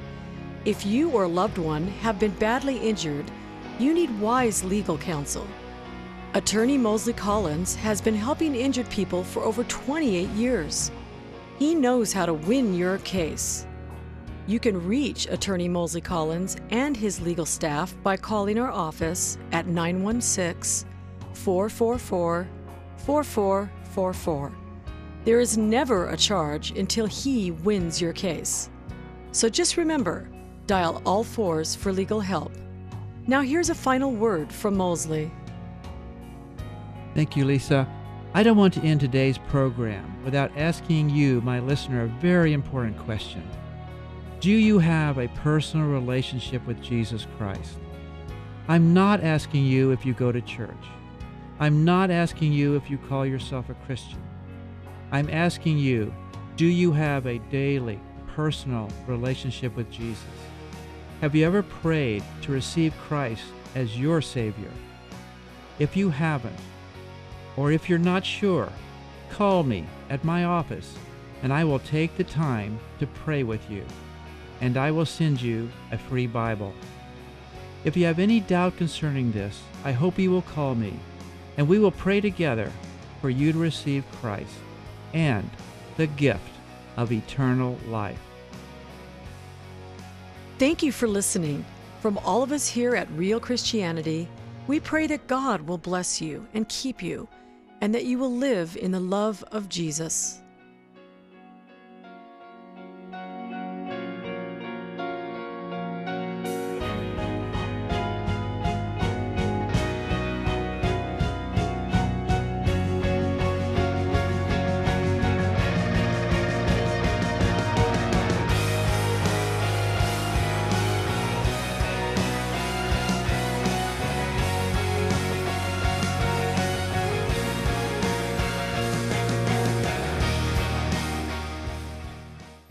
If 0.65 0.85
you 0.85 1.09
or 1.11 1.23
a 1.23 1.27
loved 1.27 1.57
one 1.57 1.87
have 1.87 2.19
been 2.19 2.31
badly 2.31 2.77
injured, 2.77 3.31
you 3.79 3.93
need 3.93 4.19
wise 4.19 4.61
legal 4.61 4.97
counsel. 4.97 5.47
Attorney 6.33 6.77
Mosley 6.77 7.13
Collins 7.13 7.75
has 7.75 8.01
been 8.01 8.13
helping 8.13 8.53
injured 8.53 8.89
people 8.89 9.23
for 9.23 9.41
over 9.41 9.63
28 9.63 10.27
years. 10.31 10.91
He 11.57 11.73
knows 11.73 12.11
how 12.11 12.25
to 12.25 12.33
win 12.33 12.73
your 12.73 12.97
case. 12.99 13.65
You 14.47 14.59
can 14.59 14.85
reach 14.85 15.27
Attorney 15.27 15.69
Mosley 15.69 16.01
Collins 16.01 16.57
and 16.71 16.97
his 16.97 17.21
legal 17.21 17.45
staff 17.45 17.95
by 18.03 18.17
calling 18.17 18.59
our 18.59 18.71
office 18.71 19.37
at 19.53 19.65
916 19.65 20.89
444 21.33 22.47
4444. 22.97 24.51
There 25.23 25.39
is 25.39 25.57
never 25.57 26.09
a 26.09 26.17
charge 26.17 26.71
until 26.71 27.05
he 27.05 27.51
wins 27.51 28.01
your 28.01 28.13
case. 28.13 28.69
So 29.31 29.47
just 29.47 29.77
remember 29.77 30.27
dial 30.69 31.01
all 31.03 31.23
fours 31.23 31.75
for 31.75 31.91
legal 31.91 32.19
help. 32.19 32.51
Now, 33.25 33.41
here's 33.41 33.71
a 33.71 33.75
final 33.75 34.11
word 34.11 34.53
from 34.53 34.77
Mosley. 34.77 35.31
Thank 37.15 37.35
you, 37.35 37.43
Lisa. 37.43 37.87
I 38.35 38.43
don't 38.43 38.55
want 38.55 38.75
to 38.75 38.81
end 38.81 38.99
today's 38.99 39.39
program 39.39 40.23
without 40.23 40.55
asking 40.55 41.09
you, 41.09 41.41
my 41.41 41.59
listener, 41.59 42.03
a 42.03 42.21
very 42.21 42.53
important 42.53 42.99
question. 42.99 43.41
Do 44.41 44.51
you 44.51 44.77
have 44.77 45.17
a 45.17 45.27
personal 45.29 45.87
relationship 45.87 46.63
with 46.67 46.79
Jesus 46.83 47.25
Christ? 47.35 47.79
I'm 48.67 48.93
not 48.93 49.23
asking 49.23 49.65
you 49.65 49.89
if 49.89 50.05
you 50.05 50.13
go 50.13 50.31
to 50.31 50.39
church. 50.39 50.85
I'm 51.59 51.83
not 51.83 52.11
asking 52.11 52.53
you 52.53 52.75
if 52.75 52.91
you 52.91 52.99
call 52.99 53.25
yourself 53.25 53.69
a 53.69 53.73
Christian. 53.87 54.21
I'm 55.11 55.31
asking 55.31 55.79
you, 55.79 56.13
do 56.57 56.67
you 56.67 56.91
have 56.91 57.25
a 57.25 57.39
daily, 57.49 57.99
personal 58.35 58.87
relationship 59.07 59.75
with 59.75 59.89
Jesus? 59.89 60.23
Have 61.21 61.35
you 61.35 61.45
ever 61.45 61.63
prayed 61.63 62.23
to 62.43 62.53
receive 62.53 62.97
Christ 62.97 63.43
as 63.75 63.99
your 63.99 64.21
Savior? 64.21 64.71
If 65.77 65.97
you 65.97 66.09
haven't, 66.09 66.55
or 67.57 67.73
if 67.73 67.89
you're 67.89 67.99
not 67.99 68.25
sure, 68.25 68.69
call 69.29 69.63
me 69.63 69.85
at 70.09 70.23
my 70.23 70.45
office 70.45 70.93
and 71.43 71.51
I 71.51 71.65
will 71.65 71.79
take 71.79 72.15
the 72.15 72.23
time 72.23 72.79
to 72.99 73.07
pray 73.07 73.43
with 73.43 73.69
you 73.69 73.85
and 74.61 74.77
I 74.77 74.91
will 74.91 75.05
send 75.05 75.41
you 75.41 75.69
a 75.91 75.97
free 75.97 76.25
Bible. 76.25 76.73
If 77.83 77.97
you 77.97 78.05
have 78.05 78.19
any 78.19 78.39
doubt 78.39 78.77
concerning 78.77 79.33
this, 79.33 79.61
I 79.83 79.91
hope 79.91 80.19
you 80.19 80.31
will 80.31 80.41
call 80.41 80.75
me, 80.75 80.99
and 81.57 81.67
we 81.67 81.79
will 81.79 81.91
pray 81.91 82.19
together 82.19 82.71
for 83.21 83.29
you 83.29 83.53
to 83.53 83.57
receive 83.57 84.09
Christ 84.21 84.55
and 85.13 85.49
the 85.95 86.07
gift 86.07 86.51
of 86.97 87.11
eternal 87.11 87.77
life. 87.87 88.19
Thank 90.59 90.83
you 90.83 90.91
for 90.91 91.07
listening. 91.07 91.63
From 92.01 92.17
all 92.17 92.43
of 92.43 92.51
us 92.51 92.67
here 92.67 92.93
at 92.93 93.09
Real 93.11 93.39
Christianity, 93.39 94.27
we 94.67 94.81
pray 94.81 95.07
that 95.07 95.25
God 95.25 95.61
will 95.61 95.77
bless 95.77 96.19
you 96.19 96.45
and 96.53 96.67
keep 96.67 97.01
you, 97.01 97.29
and 97.79 97.95
that 97.95 98.03
you 98.03 98.19
will 98.19 98.35
live 98.35 98.75
in 98.75 98.91
the 98.91 98.99
love 98.99 99.41
of 99.53 99.69
Jesus. 99.69 100.41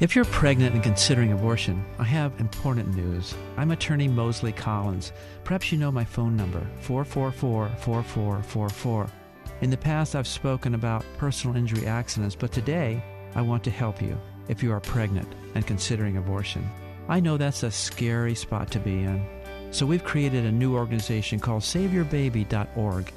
If 0.08 0.16
you're 0.16 0.24
pregnant 0.24 0.72
and 0.72 0.82
considering 0.82 1.32
abortion, 1.32 1.84
I 1.98 2.04
have 2.04 2.40
important 2.40 2.96
news. 2.96 3.34
I'm 3.58 3.72
attorney 3.72 4.08
Mosley 4.08 4.52
Collins. 4.52 5.12
Perhaps 5.44 5.70
you 5.70 5.76
know 5.76 5.92
my 5.92 6.02
phone 6.02 6.34
number, 6.34 6.66
444 6.80 7.68
4444. 7.78 9.06
In 9.60 9.68
the 9.68 9.76
past, 9.76 10.16
I've 10.16 10.26
spoken 10.26 10.74
about 10.74 11.04
personal 11.18 11.56
injury 11.56 11.86
accidents, 11.86 12.34
but 12.34 12.52
today, 12.52 13.04
I 13.34 13.42
want 13.42 13.62
to 13.64 13.70
help 13.70 14.00
you 14.00 14.18
if 14.48 14.62
you 14.62 14.72
are 14.72 14.80
pregnant 14.80 15.28
and 15.54 15.66
considering 15.66 16.16
abortion. 16.16 16.66
I 17.06 17.20
know 17.20 17.36
that's 17.36 17.62
a 17.62 17.70
scary 17.70 18.34
spot 18.34 18.70
to 18.70 18.78
be 18.78 19.02
in. 19.02 19.22
So 19.72 19.84
we've 19.84 20.04
created 20.04 20.46
a 20.46 20.50
new 20.50 20.74
organization 20.74 21.38
called 21.38 21.60
SaveYourBaby.org. 21.60 23.12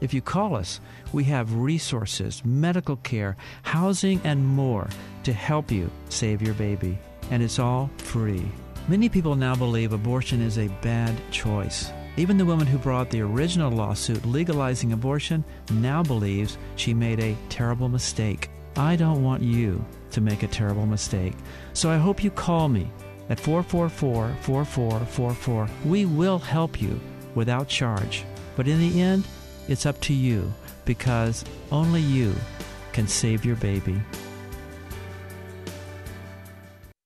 If 0.00 0.14
you 0.14 0.22
call 0.22 0.56
us, 0.56 0.80
we 1.12 1.24
have 1.24 1.54
resources, 1.54 2.42
medical 2.44 2.96
care, 2.96 3.36
housing, 3.62 4.20
and 4.24 4.44
more 4.46 4.88
to 5.24 5.32
help 5.32 5.70
you 5.70 5.90
save 6.08 6.40
your 6.40 6.54
baby. 6.54 6.98
And 7.30 7.42
it's 7.42 7.58
all 7.58 7.90
free. 7.98 8.50
Many 8.88 9.08
people 9.08 9.34
now 9.34 9.54
believe 9.54 9.92
abortion 9.92 10.40
is 10.40 10.58
a 10.58 10.68
bad 10.80 11.14
choice. 11.30 11.92
Even 12.16 12.38
the 12.38 12.44
woman 12.44 12.66
who 12.66 12.78
brought 12.78 13.10
the 13.10 13.20
original 13.20 13.70
lawsuit 13.70 14.24
legalizing 14.24 14.92
abortion 14.92 15.44
now 15.72 16.02
believes 16.02 16.58
she 16.76 16.92
made 16.92 17.20
a 17.20 17.36
terrible 17.48 17.88
mistake. 17.88 18.50
I 18.76 18.96
don't 18.96 19.22
want 19.22 19.42
you 19.42 19.84
to 20.12 20.20
make 20.20 20.42
a 20.42 20.48
terrible 20.48 20.86
mistake. 20.86 21.34
So 21.72 21.90
I 21.90 21.98
hope 21.98 22.24
you 22.24 22.30
call 22.30 22.68
me 22.68 22.90
at 23.28 23.38
444 23.38 24.34
4444. 24.42 25.68
We 25.84 26.04
will 26.06 26.38
help 26.38 26.80
you 26.80 26.98
without 27.34 27.68
charge. 27.68 28.24
But 28.56 28.66
in 28.66 28.80
the 28.80 29.00
end, 29.00 29.24
it's 29.70 29.86
up 29.86 29.98
to 30.00 30.12
you 30.12 30.52
because 30.84 31.44
only 31.70 32.00
you 32.00 32.34
can 32.92 33.06
save 33.06 33.44
your 33.44 33.54
baby. 33.56 33.94